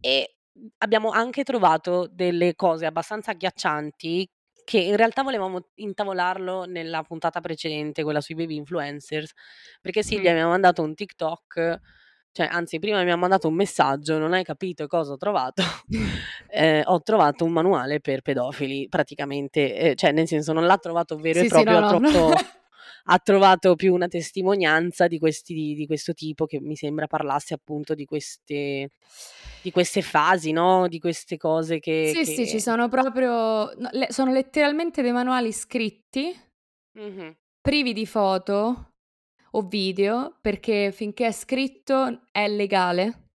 e 0.00 0.37
abbiamo 0.78 1.10
anche 1.10 1.42
trovato 1.44 2.08
delle 2.10 2.54
cose 2.54 2.86
abbastanza 2.86 3.32
agghiaccianti 3.32 4.28
che 4.64 4.78
in 4.80 4.96
realtà 4.96 5.22
volevamo 5.22 5.68
intavolarlo 5.76 6.64
nella 6.64 7.02
puntata 7.02 7.40
precedente, 7.40 8.02
quella 8.02 8.20
sui 8.20 8.34
baby 8.34 8.56
influencers, 8.56 9.32
perché 9.80 10.02
Silvia 10.02 10.32
Mh. 10.32 10.34
mi 10.34 10.40
ha 10.40 10.46
mandato 10.48 10.82
un 10.82 10.94
TikTok 10.94 11.78
cioè 12.32 12.46
anzi 12.50 12.78
prima 12.78 13.02
mi 13.02 13.10
ha 13.10 13.16
mandato 13.16 13.48
un 13.48 13.54
messaggio: 13.54 14.18
"Non 14.18 14.32
hai 14.34 14.44
capito 14.44 14.86
cosa 14.86 15.12
ho 15.12 15.16
trovato?" 15.16 15.62
Ehm, 16.50 16.82
ho 16.86 17.00
trovato 17.02 17.44
un 17.44 17.52
manuale 17.52 18.00
per 18.00 18.22
pedofili 18.22 18.88
praticamente, 18.88 19.74
ehm, 19.76 19.94
cioè 19.96 20.12
nel 20.12 20.26
senso 20.28 20.52
non 20.52 20.66
l'ha 20.66 20.78
trovato 20.78 21.16
vero 21.18 21.40
Sì, 21.40 21.40
e 21.40 21.46
sì, 21.48 21.62
proprio, 21.62 21.62
no, 21.62 21.78
ha 21.78 21.82
no, 21.82 21.94
no. 21.98 22.10
troppo 22.12 22.42
ha 23.10 23.18
trovato 23.18 23.74
più 23.74 23.94
una 23.94 24.08
testimonianza 24.08 25.06
di 25.06 25.18
questi 25.18 25.74
di 25.74 25.86
questo 25.86 26.12
tipo 26.12 26.46
che 26.46 26.60
mi 26.60 26.76
sembra 26.76 27.06
parlasse 27.06 27.54
appunto 27.54 27.94
di 27.94 28.04
queste 28.04 28.90
di 29.62 29.70
queste 29.70 30.02
fasi, 30.02 30.52
no, 30.52 30.88
di 30.88 30.98
queste 30.98 31.36
cose 31.36 31.78
che 31.78 32.12
Sì, 32.14 32.24
sì, 32.24 32.46
ci 32.46 32.52
che 32.54 32.60
sono 32.60 32.88
proprio 32.88 33.72
no, 33.76 33.88
le 33.92 34.06
sono 34.10 34.32
letteralmente 34.32 35.02
dei 35.02 35.12
manuali 35.12 35.52
scritti 35.52 36.34
Mh-mh. 36.94 37.36
privi 37.60 37.92
di 37.92 38.06
foto 38.06 38.92
o 39.52 39.62
video, 39.62 40.36
perché 40.40 40.92
finché 40.92 41.26
è 41.28 41.32
scritto 41.32 42.22
è 42.32 42.48
legale. 42.48 43.27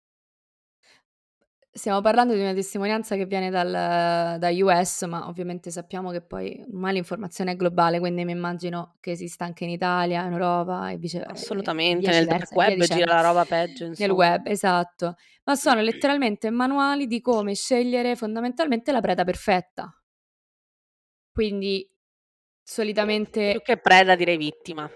Stiamo 1.75 2.01
parlando 2.01 2.35
di 2.35 2.39
una 2.39 2.53
testimonianza 2.53 3.15
che 3.15 3.25
viene 3.25 3.49
dal 3.49 4.37
da 4.37 4.49
US, 4.63 5.05
ma 5.05 5.27
ovviamente 5.27 5.71
sappiamo 5.71 6.11
che 6.11 6.21
poi 6.21 6.63
ormai 6.67 6.93
l'informazione 6.93 7.53
è 7.53 7.55
globale, 7.55 7.97
quindi 7.97 8.23
mi 8.25 8.31
immagino 8.31 8.97
che 8.99 9.09
esista 9.09 9.43
anche 9.45 9.63
in 9.63 9.71
Italia, 9.71 10.23
in 10.23 10.33
Europa 10.33 10.91
e 10.91 10.97
vice 10.97 11.17
e 11.21 11.25
Assolutamente, 11.25 12.11
nel 12.11 12.25
viceversa 12.25 12.53
via 12.53 12.65
web 12.67 12.77
gira 12.77 12.85
dicendo. 12.85 13.11
la 13.13 13.21
roba 13.21 13.45
peggio, 13.45 13.85
Nel 13.85 13.89
insomma. 13.89 14.13
web, 14.13 14.45
esatto. 14.45 15.15
Ma 15.45 15.55
sono 15.55 15.81
letteralmente 15.81 16.51
manuali 16.51 17.07
di 17.07 17.19
come 17.21 17.55
scegliere 17.55 18.15
fondamentalmente 18.15 18.91
la 18.91 19.01
preda 19.01 19.23
perfetta. 19.23 19.91
Quindi 21.31 21.87
Più 21.89 22.71
solitamente 22.71 23.61
che 23.63 23.77
preda 23.77 24.15
direi 24.15 24.37
vittima. 24.37 24.87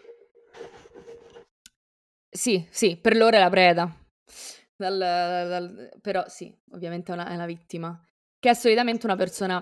Sì, 2.29 2.67
sì, 2.69 2.97
per 2.97 3.15
loro 3.15 3.35
è 3.35 3.39
la 3.39 3.49
preda. 3.49 3.91
Dal 4.79 4.95
dal 4.99 5.89
però 6.01 6.23
sì, 6.27 6.55
ovviamente 6.71 7.11
è 7.11 7.15
una 7.15 7.27
è 7.27 7.33
una 7.33 7.47
vittima, 7.47 7.99
che 8.37 8.51
è 8.51 8.53
solitamente 8.53 9.07
una 9.07 9.15
persona 9.15 9.59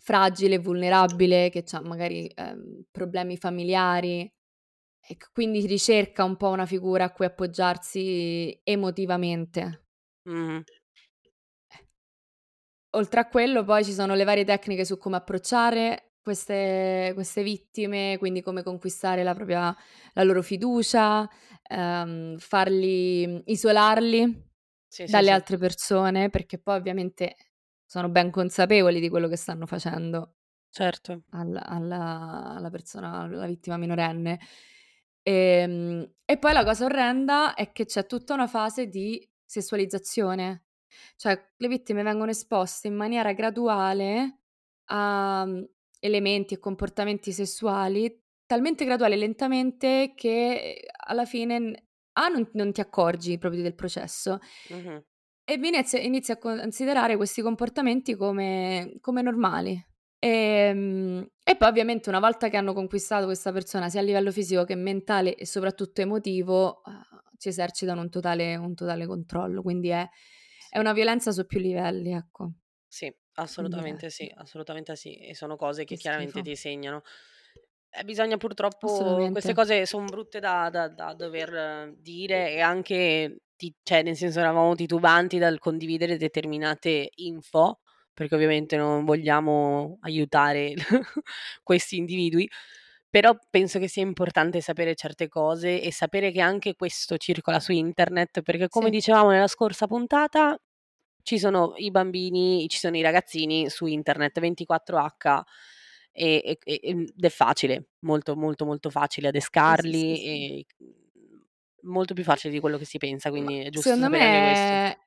fragile, 0.00 0.58
vulnerabile, 0.58 1.50
che 1.50 1.64
c'ha 1.64 1.80
magari, 1.82 2.30
ehm, 2.32 2.84
problemi 2.92 3.36
familiari 3.36 4.32
e 5.08 5.16
quindi 5.32 5.66
ricerca 5.66 6.24
un 6.24 6.36
po' 6.36 6.50
una 6.50 6.66
figura 6.66 7.04
a 7.04 7.12
cui 7.12 7.26
appoggiarsi 7.26 8.60
emotivamente. 8.64 9.82
Eh. 11.70 11.84
Oltre 12.94 13.20
a 13.20 13.28
quello 13.28 13.64
poi 13.64 13.84
ci 13.84 13.92
sono 13.92 14.14
le 14.14 14.24
varie 14.24 14.44
tecniche 14.46 14.84
su 14.86 14.96
come 14.96 15.16
approcciare 15.16 16.07
queste 16.28 17.12
queste 17.14 17.42
vittime, 17.42 18.16
quindi 18.18 18.42
come 18.42 18.62
conquistare 18.62 19.22
la 19.22 19.34
propria 19.34 19.74
la 20.14 20.22
loro 20.24 20.42
fiducia, 20.42 21.28
ehm, 21.68 22.38
farli 22.38 23.42
isolarli 23.50 24.46
Sì, 24.92 25.06
sì, 25.06 25.22
dalle 25.22 25.30
sì. 25.30 25.38
altre 25.38 25.56
persone, 25.58 26.30
perché 26.30 26.58
poi 26.58 26.76
ovviamente 26.76 27.34
sono 27.86 28.08
ben 28.10 28.30
consapevoli 28.30 29.00
di 29.00 29.08
quello 29.08 29.28
che 29.28 29.36
stanno 29.36 29.66
facendo 29.66 30.34
Certo. 30.72 31.22
al 31.32 31.60
alla 31.62 32.54
alla 32.56 32.70
persona 32.70 33.20
alla 33.22 33.46
vittima 33.46 33.76
minorenne. 33.78 34.38
Ehm, 35.22 36.10
e 36.24 36.38
poi 36.38 36.52
la 36.54 36.64
cosa 36.64 36.84
orrenda 36.86 37.54
è 37.54 37.72
che 37.72 37.84
c'è 37.86 38.06
tutta 38.06 38.34
una 38.34 38.46
fase 38.46 38.86
di 38.88 39.28
sessualizzazione, 39.44 40.64
cioè 41.16 41.52
le 41.56 41.68
vittime 41.68 42.02
vengono 42.02 42.30
esposte 42.30 42.88
in 42.88 42.94
maniera 42.96 43.32
graduale 43.32 44.40
a, 44.86 45.44
mhmm, 45.46 45.64
elementi 45.98 46.54
e 46.54 46.58
comportamenti 46.58 47.32
sessuali, 47.32 48.22
talmente 48.46 48.84
graduale 48.84 49.14
e 49.14 49.18
lentamente 49.18 50.12
che, 50.16 50.52
ehm, 50.74 50.74
alla 51.06 51.24
fine 51.24 51.58
n 51.58 51.74
A 52.14 52.28
non 52.28 52.48
non 52.54 52.72
ti 52.72 52.80
accorgi 52.80 53.38
proprio 53.38 53.62
del 53.62 53.74
processo 53.74 54.38
Mh-mh. 54.70 55.02
e 55.44 55.58
B 55.58 55.64
inizi 55.64 56.04
inizi 56.04 56.32
a 56.32 56.36
considerare 56.38 57.16
questi 57.16 57.40
comportamenti 57.42 58.14
come 58.16 58.96
come 59.00 59.22
normali. 59.22 59.82
Ehm, 60.20 61.26
e 61.42 61.56
poi 61.56 61.68
ovviamente 61.68 62.08
una 62.10 62.18
volta 62.20 62.48
che 62.48 62.56
hanno 62.58 62.74
conquistato 62.74 63.24
questa 63.26 63.52
persona, 63.52 63.88
sia 63.88 64.00
a 64.00 64.02
livello 64.02 64.30
fisico 64.32 64.64
che 64.64 64.74
mentale 64.74 65.34
e 65.36 65.46
soprattutto 65.46 66.00
emotivo, 66.02 66.82
ci 67.38 67.48
esercitano 67.48 68.00
un 68.02 68.10
totale 68.10 68.56
un 68.56 68.74
totale 68.74 69.06
controllo, 69.06 69.62
quindi 69.62 69.88
è 69.88 70.06
è 70.70 70.78
una 70.78 70.92
violenza 70.92 71.32
su 71.32 71.46
più 71.46 71.60
livelli, 71.60 72.12
ecco. 72.12 72.52
Sì, 72.88 73.12
assolutamente 73.38 74.10
sì, 74.10 74.30
assolutamente 74.34 74.96
sì, 74.96 75.16
e 75.16 75.34
sono 75.34 75.56
cose 75.56 75.84
che 75.84 75.94
Che 75.94 75.96
chiaramente 75.96 76.42
schifo. 76.42 76.42
ti 76.42 76.56
segnano. 76.56 77.02
E 77.90 78.04
bisogna 78.04 78.36
purtroppo 78.36 79.28
queste 79.32 79.52
Assolutamente. 79.52 79.54
cose 79.54 79.86
son 79.86 80.08
brutte 80.10 80.40
da 80.40 80.68
da 80.70 80.88
da 80.88 81.14
dover 81.14 81.94
dire 81.98 82.52
e 82.52 82.60
anche 82.60 83.38
ti 83.56 83.74
cioè 83.82 84.02
nel 84.02 84.16
senso 84.16 84.40
eravamo 84.40 84.74
titubanti 84.74 85.38
dal 85.38 85.58
condividere 85.58 86.16
determinate 86.18 87.10
info, 87.16 87.80
perché 88.14 88.34
ovviamente 88.34 88.76
non 88.76 89.04
vogliamo 89.04 89.98
aiutare 90.02 90.74
questi 91.62 91.96
individui, 91.96 92.48
però 93.10 93.36
penso 93.50 93.78
che 93.78 93.88
sia 93.88 94.02
importante 94.02 94.60
sapere 94.60 94.94
certe 94.94 95.28
cose 95.28 95.80
e 95.82 95.92
sapere 95.92 96.30
che 96.30 96.40
anche 96.40 96.74
questo 96.74 97.16
circola 97.16 97.58
su 97.60 97.72
internet, 97.72 98.42
perché 98.42 98.68
come 98.68 98.90
Sì. 98.90 98.90
dicevamo 98.90 99.30
nella 99.30 99.46
scorsa 99.48 99.86
puntata, 99.86 100.56
ci 101.28 101.38
sono 101.38 101.74
i 101.76 101.90
bambini, 101.90 102.66
ci 102.68 102.78
sono 102.78 102.96
i 102.96 103.02
ragazzini 103.02 103.68
su 103.68 103.84
internet 103.86 104.40
24H 104.40 105.42
e 106.12 106.58
e 106.64 106.80
ed 106.82 107.12
è 107.24 107.28
facile, 107.28 107.90
molto, 108.00 108.34
molto, 108.34 108.64
molto 108.64 108.88
facile 108.90 109.28
Sì, 109.62 109.76
sì, 109.76 109.92
sì, 109.92 110.14
adescarli 110.14 110.16
sì. 110.16 110.66
molto 111.82 112.14
più 112.14 112.24
facile 112.24 112.52
di 112.52 112.60
quello 112.60 112.78
che 112.78 112.84
si 112.86 112.98
pensa, 112.98 113.30
quindi 113.30 113.58
è 113.58 113.68
giusto 113.70 113.92
secondo 113.92 114.24
anche 114.24 114.40
questo. 114.40 114.78
me 114.78 114.98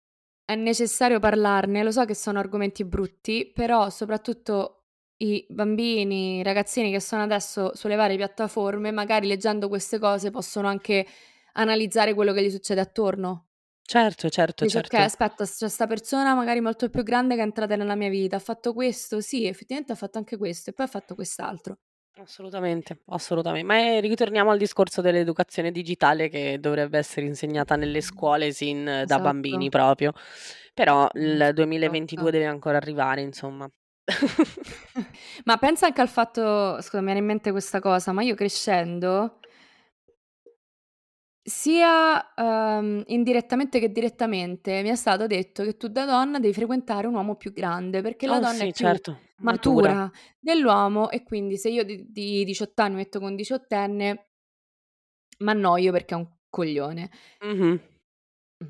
è 0.46 0.56
necessario 0.56 1.20
parlarne. 1.20 1.84
Lo 1.84 1.92
so 1.92 2.06
che 2.06 2.16
sono 2.16 2.40
argomenti 2.40 2.84
brutti, 2.86 3.50
però 3.54 3.90
soprattutto 3.90 4.78
i 5.18 5.46
bambini, 5.50 6.40
i 6.40 6.44
ragazzini 6.44 6.92
che 6.92 7.00
sono 7.00 7.24
adesso 7.24 7.76
sulle 7.76 7.96
varie 7.96 8.18
piattaforme, 8.18 8.92
magari 8.92 9.28
leggendo 9.28 9.68
queste 9.68 10.00
cose 10.00 10.32
possono 10.32 10.68
anche 10.68 11.06
analizzare 11.54 12.14
quello 12.14 12.34
che 12.34 12.44
gli 12.44 12.50
succede 12.50 12.82
attorno. 12.82 13.51
Certo, 13.94 14.30
certo, 14.30 14.66
"Okay, 14.84 15.04
certo. 15.06 15.06
aspetta, 15.06 15.44
c'è 15.46 15.68
'sta 15.70 15.88
persona 15.88 16.36
magari 16.36 16.62
molto 16.62 16.88
più 16.90 17.02
grande 17.04 17.34
che 17.36 17.42
è 17.42 17.44
entrata 17.44 17.76
nella 17.76 17.96
mia 17.96 18.10
vita, 18.10 18.36
ha 18.36 18.40
fatto 18.40 18.74
questo, 18.74 19.20
sì, 19.20 19.46
effettivamente 19.48 19.92
ha 19.94 19.96
fatto 19.96 20.20
anche 20.20 20.38
questo 20.38 20.70
e 20.70 20.74
poi 20.74 20.86
ha 20.86 20.90
fatto 20.90 21.16
quest'altro." 21.16 21.78
Assolutamente, 22.18 23.00
assolutame 23.08 23.64
ma, 23.64 23.78
ehm, 23.80 24.02
ritorniamo 24.02 24.52
al 24.52 24.58
discorso 24.58 25.00
dell'educazione 25.02 25.72
digitale 25.72 26.28
che 26.28 26.58
dovrebbe 26.60 26.98
essere 26.98 27.26
insegnata 27.26 27.78
nelle 27.78 28.02
scuole 28.02 28.52
sin 28.52 29.04
da 29.08 29.20
bambini 29.22 29.70
Esatto. 29.70 29.70
proprio, 29.70 30.12
però 30.74 31.08
il 31.14 31.52
troppa. 31.82 32.02
2022 32.02 32.32
deve 32.32 32.48
ancora 32.48 32.76
arrivare, 32.78 33.22
insomma. 33.22 33.72
Ma 35.46 35.58
pensa 35.58 35.86
anche 35.88 36.02
al 36.02 36.10
fatto 36.10 36.82
scusa, 36.82 37.00
mi 37.00 37.06
viene 37.06 37.20
in 37.20 37.26
mente 37.26 37.52
questa 37.52 37.80
cosa, 37.80 38.12
ma 38.12 38.24
io 38.24 38.36
crescendo 38.36 39.40
sia, 41.44 42.34
uhm, 42.36 43.04
indirettamente 43.08 43.80
che 43.80 43.92
direttamente, 43.92 44.82
mi 44.84 44.90
è 44.90 44.96
stato 44.96 45.28
detto 45.28 45.64
che 45.64 45.78
tu 45.78 45.88
da 45.88 46.06
donna 46.06 46.40
devi 46.40 46.54
frequentare 46.54 47.08
un 47.08 47.16
uomo 47.16 47.36
più 47.36 47.52
grande, 47.54 48.02
perché 48.02 48.28
la 48.28 48.40
Oh 48.40 48.42
donna 48.42 48.64
sì, 48.64 48.66
è 48.66 48.72
più 48.74 48.96
certo, 48.96 49.20
matura. 49.42 49.96
matura 49.96 50.12
dell'uomo 50.40 51.10
e 51.10 51.24
quindi 51.24 51.58
se 51.58 51.70
io 51.70 51.84
di 51.84 52.06
di 52.12 52.44
18 52.44 52.78
anni 52.82 52.92
mi 52.96 52.98
metto 53.02 53.20
con 53.20 53.30
un 53.30 53.36
diciottenne 53.36 54.28
m'annoio 55.40 55.92
perché 55.92 56.14
è 56.14 56.18
un 56.18 56.28
coglione. 56.50 57.10
Mh-mh. 57.42 57.80
Mh. 58.62 58.66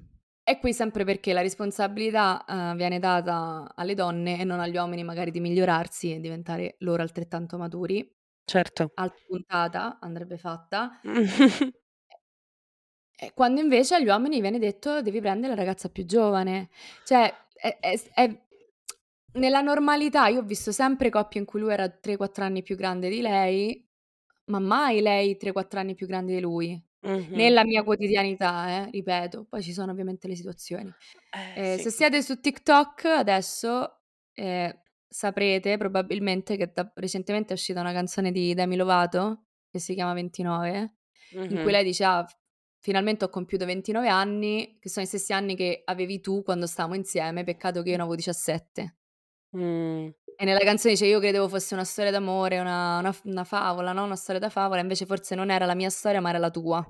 E 0.48 0.58
qui 0.60 0.74
sempre 0.74 1.04
perché 1.06 1.34
la 1.34 1.42
responsabilità, 1.42 2.44
uhm, 2.48 2.76
viene 2.76 2.98
data 3.00 3.72
alle 3.76 3.94
donne 3.94 4.40
e 4.40 4.44
non 4.44 4.60
agli 4.60 4.76
uomini 4.76 5.04
magari 5.04 5.30
di 5.32 5.40
migliorarsi 5.40 6.14
e 6.16 6.20
diventare 6.20 6.76
loro 6.80 7.04
altrettanto 7.04 7.58
maturi. 7.58 8.00
Certo. 8.48 8.92
Altra 8.96 9.24
puntata 9.28 10.00
andrebbe 10.00 10.38
fatta. 10.38 10.92
E 13.24 13.28
e 13.28 13.34
quando 13.36 13.62
invece 13.62 13.96
agli 13.96 14.08
uomini 14.08 14.42
viene 14.42 14.58
detto: 14.58 15.02
"Devi 15.04 15.20
prendere 15.22 15.54
la 15.54 15.62
ragazza 15.62 15.90
più 15.90 16.06
giovane." 16.06 16.70
Cioè 17.04 17.32
è 17.54 17.78
è 17.80 18.00
è 18.14 18.42
nella 19.34 19.62
normalità 19.62 20.28
io 20.28 20.40
ho 20.42 20.44
visto 20.44 20.72
sempre 20.72 21.10
coppie 21.10 21.40
in 21.40 21.46
cui 21.46 21.60
lui 21.62 21.72
era 21.72 21.88
3-4 21.90 22.44
anni 22.44 22.64
più 22.64 22.76
grande 22.76 23.10
di 23.10 23.22
lei, 23.22 23.88
ma 24.46 24.60
mai 24.60 25.02
lei 25.02 25.38
3-4 25.38 25.80
anni 25.80 25.94
più 25.96 26.08
grande 26.08 26.34
di 26.36 26.42
lui. 26.42 26.84
Mh-mh. 27.04 27.52
Nella 27.52 27.64
mia 27.64 27.84
quotidianità, 27.84 28.88
eh, 28.88 28.90
ripeto, 28.92 29.46
poi 29.46 29.62
ci 29.64 29.72
sono 29.74 29.92
ovviamente 29.92 30.28
le 30.28 30.36
situazioni. 30.36 30.94
Eh, 31.34 31.62
Eh, 31.64 31.78
sì. 31.78 31.82
se 31.82 31.92
siete 31.92 32.22
su 32.24 32.40
TikTok 32.42 33.06
adesso, 33.06 34.02
ehm, 34.34 34.82
saprete 35.08 35.78
probabilmente 35.78 36.58
che 36.58 36.72
da 36.74 36.92
recentemente 36.96 37.52
è 37.52 37.54
uscita 37.56 37.82
una 37.82 37.94
canzone 37.94 38.32
di 38.32 38.54
Demi 38.56 38.76
Lovato 38.78 39.46
che 39.70 39.80
si 39.80 39.94
chiama 39.94 40.14
"29", 40.14 40.98
in 41.48 41.60
cui 41.60 41.72
Mh-mh. 41.72 41.74
lei 41.74 41.84
dice: 41.86 42.04
"Ah, 42.06 42.26
finalmente 42.82 43.26
ho 43.26 43.30
compiuto 43.30 43.66
29 43.66 44.10
anni, 44.10 44.78
che 44.80 44.90
sono 44.90 45.06
gli 45.06 45.10
stessi 45.10 45.34
anni 45.34 45.56
che 45.56 45.82
avevi 45.86 46.20
tu 46.22 46.44
quando 46.44 46.68
stavamo 46.68 46.96
insieme, 46.96 47.44
peccato 47.46 47.82
che 47.84 47.90
io 47.92 47.96
ne 47.98 48.02
avevo 48.04 48.16
17". 48.18 48.96
Mh. 49.54 50.12
E 50.36 50.46
nella 50.46 50.60
canzone 50.64 50.94
dice: 50.94 51.06
"Io 51.06 51.20
credevo 51.20 51.48
fosse 51.48 51.74
una 51.74 51.84
storia 51.84 52.12
d'amore, 52.12 52.60
una 52.60 52.98
una 53.00 53.16
una 53.26 53.44
favola, 53.44 53.92
no, 53.94 54.04
una 54.04 54.16
storia 54.16 54.40
da 54.42 54.50
favola, 54.50 54.82
invece 54.82 55.06
forse 55.06 55.36
non 55.36 55.50
era 55.52 55.66
la 55.66 55.76
mia 55.76 55.90
storia, 55.90 56.22
ma 56.22 56.30
era 56.30 56.38
la 56.40 56.50
tua". 56.50 56.84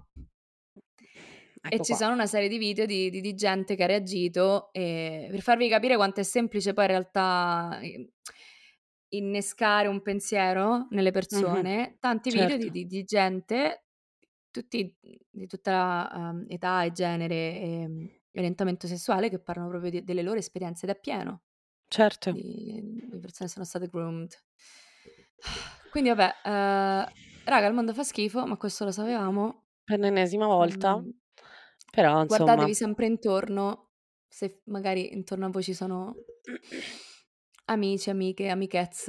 E 1.73 1.79
Ecco 1.79 1.85
ci 1.85 1.95
qua. 1.95 1.97
sono 1.97 2.13
una 2.13 2.25
serie 2.27 2.49
di 2.49 2.57
video 2.57 2.85
di 2.85 3.09
di 3.09 3.21
di 3.21 3.33
gente 3.33 3.75
che 3.75 3.83
ha 3.83 3.85
reagito, 3.87 4.71
ehm, 4.73 5.31
per 5.31 5.41
farvi 5.41 5.69
capire 5.69 5.95
quanto 5.95 6.19
è 6.19 6.23
semplice 6.23 6.73
poi 6.73 6.83
in 6.85 6.89
realtà, 6.91 7.79
ehm, 7.81 8.09
innescare 9.09 9.87
un 9.87 10.01
pensiero 10.01 10.87
nelle 10.91 11.11
persone, 11.11 11.97
tanti 11.99 12.31
video 12.31 12.57
di 12.57 12.69
Certo. 12.69 12.71
di 12.71 12.85
di 12.87 13.03
gente, 13.03 13.85
tutti, 14.51 14.95
di 15.29 15.47
tutta, 15.47 16.09
uhm, 16.13 16.45
età 16.49 16.83
e 16.83 16.91
genere, 16.91 17.35
ehm, 17.59 18.09
e 18.31 18.39
orientamento 18.39 18.87
sessuale, 18.87 19.29
che 19.29 19.39
parlano 19.39 19.69
proprio 19.69 19.89
de 19.91 20.03
delle 20.03 20.21
loro 20.23 20.39
esperienze 20.39 20.85
ed 20.85 20.91
è 20.95 20.99
pieno 20.99 21.43
Certo. 21.91 22.29
di 22.29 22.81
di 22.83 23.19
persone 23.19 23.47
che 23.49 23.53
sono 23.55 23.65
state 23.65 23.87
groomed. 23.89 24.33
Quindi 25.89 26.09
vabbè, 26.09 26.41
uhm, 26.45 27.05
raga 27.43 27.67
il 27.67 27.73
mondo 27.73 27.93
fa 27.93 28.03
schifo, 28.03 28.45
ma 28.45 28.55
questo 28.57 28.85
lo 28.85 28.91
sapevamo. 28.91 29.65
Per 29.87 29.99
l'ennesima 29.99 30.47
volta, 30.47 30.99
Mhmm, 30.99 31.11
però 31.91 32.21
insomma 32.21 32.69
guardatevi 32.69 32.73
sempre 32.75 33.05
intorno, 33.07 33.91
se 34.27 34.61
magari 34.65 35.13
intorno 35.13 35.45
a 35.47 35.49
voi 35.49 35.63
ci 35.63 35.73
sono 35.73 36.23
amici, 37.71 38.09
amiche, 38.09 38.49
amichezz 38.49 39.05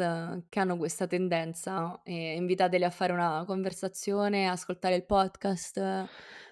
che 0.49 0.59
hanno 0.61 0.77
questa 0.77 1.07
tendenza, 1.07 2.01
e 2.03 2.35
invitateli 2.37 2.85
a 2.85 2.91
fare 2.91 3.13
una 3.13 3.45
conversazione, 3.47 4.49
ascoltare 4.49 4.95
il 4.97 5.05
podcast, 5.07 5.77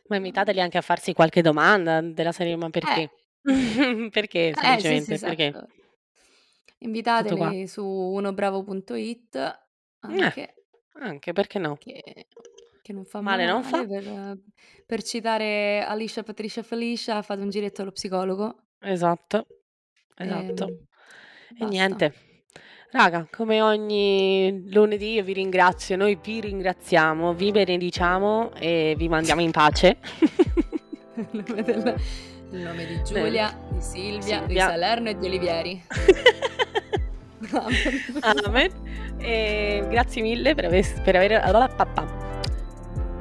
Ma 0.08 0.16
uhm 0.16 0.16
invitateli 0.16 0.60
anche 0.60 0.78
a 0.78 0.82
farsi 0.82 1.12
qualche 1.12 1.42
domanda 1.42 2.00
della 2.00 2.32
serie: 2.32 2.56
"Ma 2.56 2.68
Eh. 2.82 3.00
perché?" 3.00 3.10
Perché 4.10 4.54
Eh, 4.62 4.82
sì, 4.82 4.98
sì, 4.98 5.12
semplicemente, 5.12 5.20
perché? 5.20 5.54
esatto. 5.56 5.72
Invitateli 6.82 7.66
su 7.66 7.84
unobravo.it 7.84 9.36
Eh, 10.08 10.32
anche 10.32 10.54
anche, 11.00 11.32
perché 11.32 11.58
no? 11.58 11.78
che 11.78 12.28
che 12.82 12.92
non 12.92 13.04
fa 13.04 13.20
Male 13.20 13.46
non 13.46 13.62
fa. 13.62 13.80
male, 13.80 13.86
per 13.86 14.38
per 14.86 15.02
citare 15.02 15.82
Alicia 15.84 16.22
Patricia 16.22 16.62
Felicia: 16.62 17.22
"Fate 17.22 17.42
un 17.42 17.50
giretto 17.50 17.82
allo 17.82 17.92
psicologo". 17.92 18.66
Esatto, 18.82 19.46
esatto. 20.16 20.66
Ehm, 20.66 20.86
E 21.50 21.54
basta. 21.58 21.66
niente. 21.66 22.14
Raga, 22.92 23.28
come 23.30 23.60
ogni 23.62 24.64
lunedì 24.72 25.12
io 25.12 25.22
vi 25.22 25.32
ringrazio, 25.32 25.96
noi 25.96 26.18
vi 26.20 26.40
ringraziamo, 26.40 27.34
vi 27.34 27.52
benediciamo 27.52 28.52
e 28.54 28.94
vi 28.96 29.08
mandiamo 29.08 29.40
in 29.40 29.52
pace. 29.52 29.96
Nel 31.14 31.44
nome 31.46 31.62
del 31.62 31.94
nel 32.50 32.62
nome 32.62 32.84
di 32.84 33.00
Giulia, 33.04 33.56
di 33.70 33.80
Silvia, 33.80 34.38
di 34.38 34.44
Silvia. 34.46 34.68
Salerno 34.68 35.10
e 35.10 35.18
di 35.18 35.26
Olivieri. 35.26 35.82
Amen. 38.20 38.44
Amen. 38.44 38.70
E 39.18 39.84
grazie 39.88 40.22
mille 40.22 40.54
per 40.54 40.64
aver 40.66 41.02
per 41.02 41.16
aver 41.16 41.40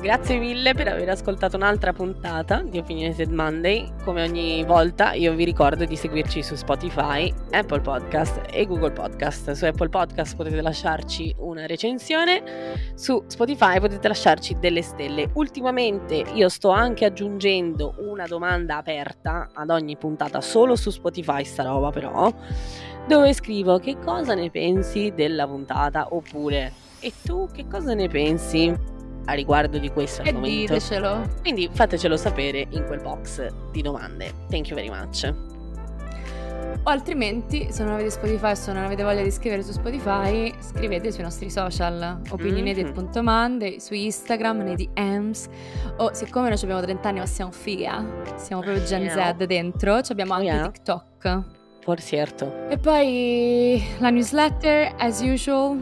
grazie 0.02 0.38
mille 0.38 0.74
per 0.74 0.88
aver 0.88 1.10
ascoltato 1.10 1.58
un'altra 1.58 1.92
puntata 1.92 2.62
di 2.62 2.78
Opinionated 2.78 3.32
Monday. 3.32 3.92
Come 4.06 4.24
ogni 4.24 4.64
volta 4.64 5.12
io 5.12 5.34
vi 5.34 5.44
ricordo 5.44 5.84
di 5.84 5.98
seguirci 5.98 6.42
su 6.42 6.56
Spotify, 6.56 7.34
Apple 7.52 7.82
Podcast 7.82 8.44
e 8.50 8.66
Google 8.66 8.92
Podcast. 8.92 9.52
Su 9.52 9.66
Apple 9.66 9.90
Podcast 9.90 10.38
potete 10.38 10.62
lasciarci 10.62 11.36
una 11.40 11.66
recensione, 11.66 12.92
su 12.96 13.22
Spotify 13.28 13.80
potete 13.82 14.08
lasciarci 14.08 14.58
delle 14.58 14.82
stelle. 14.82 15.30
Ultimamente 15.34 16.24
io 16.34 16.48
sto 16.48 16.70
anche 16.70 17.04
aggiungendo 17.04 17.96
una 17.98 18.26
domanda 18.26 18.78
aperta 18.78 19.50
ad 19.54 19.70
ogni 19.70 19.98
puntata, 19.98 20.40
solo 20.40 20.78
su 20.78 20.92
Spotify 20.92 21.44
sta 21.44 21.64
roba 21.64 21.90
però, 21.90 22.32
dove 23.06 23.34
scrivo 23.34 23.80
che 23.80 23.98
cosa 24.00 24.34
ne 24.34 24.50
pensi 24.50 25.12
della 25.14 25.46
puntata 25.46 26.08
oppure 26.12 26.72
e 27.02 27.12
tu 27.24 27.50
che 27.52 27.66
cosa 27.68 27.94
ne 27.94 28.08
pensi 28.08 28.98
a 29.26 29.34
riguardo 29.34 29.78
di 29.78 29.90
questo 29.90 30.22
E 30.24 30.28
argomento? 30.30 30.74
ditecelo. 30.74 31.28
Quindi 31.42 31.70
fatecelo 31.72 32.18
sapere 32.18 32.66
in 32.70 32.86
quel 32.86 33.02
box 33.02 33.48
di 33.72 33.82
domande. 33.82 34.32
Thank 34.50 34.70
you 34.70 34.76
very 34.76 34.90
much. 34.90 35.34
O 36.84 36.90
altrimenti, 36.92 37.68
se 37.72 37.84
non 37.84 37.94
avete 37.94 38.10
Spotify, 38.10 38.56
se 38.56 38.72
non 38.72 38.84
avete 38.84 39.04
voglia 39.04 39.22
di 39.22 39.32
scrivere 39.32 39.64
su 39.64 39.72
Spotify, 39.74 40.54
scrivete 40.60 41.12
sui 41.12 41.24
nostri 41.24 41.50
social, 41.50 42.20
Mh-mh. 42.24 42.32
opinionated.monday, 42.34 43.80
su 43.80 43.94
Instagram, 43.94 44.60
nei 44.60 44.76
DMs, 44.76 45.48
o 45.98 46.14
siccome 46.14 46.48
noi 46.50 46.58
abbiamo 46.62 46.80
30 46.82 47.10
anni 47.10 47.20
ma 47.20 47.26
siamo 47.26 47.52
figa, 47.52 48.06
siamo 48.36 48.62
proprio 48.62 48.84
Gen 48.86 49.02
Yeah. 49.04 49.36
Z 49.38 49.46
dentro, 49.46 50.00
c'abbiamo 50.02 50.34
Oh 50.34 50.36
anche 50.38 50.48
yeah. 50.48 50.64
TikTok. 50.72 51.42
Por 51.84 52.00
cierto. 52.02 52.68
E 52.70 52.78
poi 52.78 53.84
la 54.00 54.10
newsletter, 54.10 54.94
as 55.00 55.22
usual, 55.22 55.78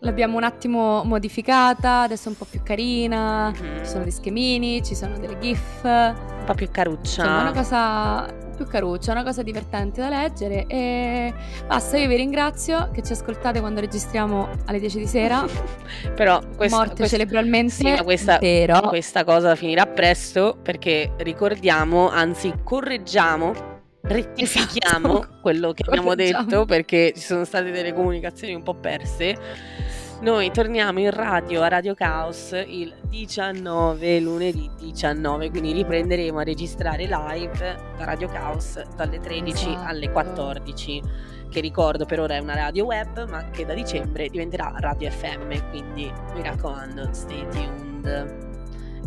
l'abbiamo 0.00 0.36
un 0.36 0.44
attimo 0.44 1.02
modificata, 1.04 2.02
adesso 2.02 2.26
è 2.26 2.28
un 2.32 2.36
po' 2.38 2.46
più 2.48 2.60
carina, 2.62 3.50
Mh-mh. 3.50 3.78
ci 3.84 3.86
sono 3.90 4.04
degli 4.04 4.12
schemini, 4.12 4.82
ci 4.84 4.94
sono 4.94 5.18
delle 5.18 5.38
gif, 5.38 5.82
Un 5.84 6.42
po' 6.44 6.54
più 6.54 6.68
insomma 6.72 7.40
una 7.40 7.52
caruccia. 7.52 7.52
cosa 7.52 8.46
più 8.58 8.66
caruccia, 8.66 9.12
una 9.12 9.22
cosa 9.22 9.42
divertente 9.42 10.00
da 10.00 10.08
leggere 10.08 10.66
e 10.66 11.32
basta, 11.66 11.96
io 11.96 12.08
vi 12.08 12.16
ringrazio 12.16 12.90
che 12.92 13.02
ci 13.02 13.12
ascoltate 13.12 13.60
quando 13.60 13.78
registriamo 13.80 14.48
alle 14.66 14.80
10 14.80 14.98
di 14.98 15.06
sera, 15.06 15.44
Però 16.14 16.40
questa 16.56 16.76
morte 16.76 16.94
quest 16.96 17.10
cerebralmente, 17.12 17.72
sì, 17.72 18.02
questa 18.02 18.38
però 18.38 18.80
questa 18.88 19.22
cosa 19.24 19.54
finirà 19.54 19.86
presto 19.86 20.56
perché 20.60 21.12
ricordiamo, 21.18 22.08
anzi 22.08 22.52
correggiamo, 22.64 23.76
rettifichiamo 24.08 25.20
Esatto, 25.20 25.38
quello 25.40 25.72
che 25.72 25.84
abbiamo 25.86 26.14
detto 26.14 26.64
perché 26.64 27.12
ci 27.14 27.22
sono 27.22 27.44
state 27.44 27.70
delle 27.70 27.92
comunicazioni 27.92 28.54
un 28.54 28.62
po' 28.62 28.74
perse. 28.74 29.86
Noi 30.20 30.50
torniamo 30.50 30.98
in 30.98 31.12
radio 31.12 31.62
a 31.62 31.68
Radio 31.68 31.94
Caos 31.94 32.50
il 32.66 32.92
19 33.08 34.18
lunedì 34.18 34.68
19, 34.76 35.50
quindi 35.50 35.70
riprenderemo 35.72 36.40
a 36.40 36.42
registrare 36.42 37.04
live 37.04 37.76
da 37.96 38.04
Radio 38.04 38.26
Caos 38.26 38.82
dalle 38.96 39.20
13 39.20 39.76
alle 39.84 40.06
Esatto. 40.06 40.12
14, 40.12 41.02
che 41.50 41.60
ricordo 41.60 42.04
per 42.04 42.18
ora 42.18 42.34
è 42.34 42.38
una 42.38 42.54
radio 42.54 42.86
web, 42.86 43.28
ma 43.28 43.48
che 43.50 43.64
da 43.64 43.74
dicembre 43.74 44.28
diventerà 44.28 44.74
radio 44.78 45.08
FM, 45.08 45.70
quindi 45.70 46.12
mi 46.34 46.42
raccomando, 46.42 47.08
stay 47.12 47.46
tuned. 47.50 48.36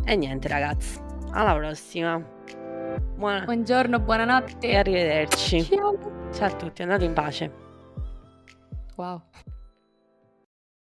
E 0.06 0.16
niente 0.16 0.48
ragazzi, 0.48 0.98
alla 1.32 1.56
prossima. 1.56 2.40
Buona 3.16 3.44
Buongiorno, 3.46 3.98
e 3.98 4.00
buonanotte. 4.00 4.76
arrivederci. 4.76 5.64
Ciao. 5.64 5.98
Ciao 6.32 6.48
a 6.48 6.56
tutti, 6.56 6.82
andate 6.82 7.06
in 7.06 7.14
pace. 7.14 7.52
Wow. 8.96 9.22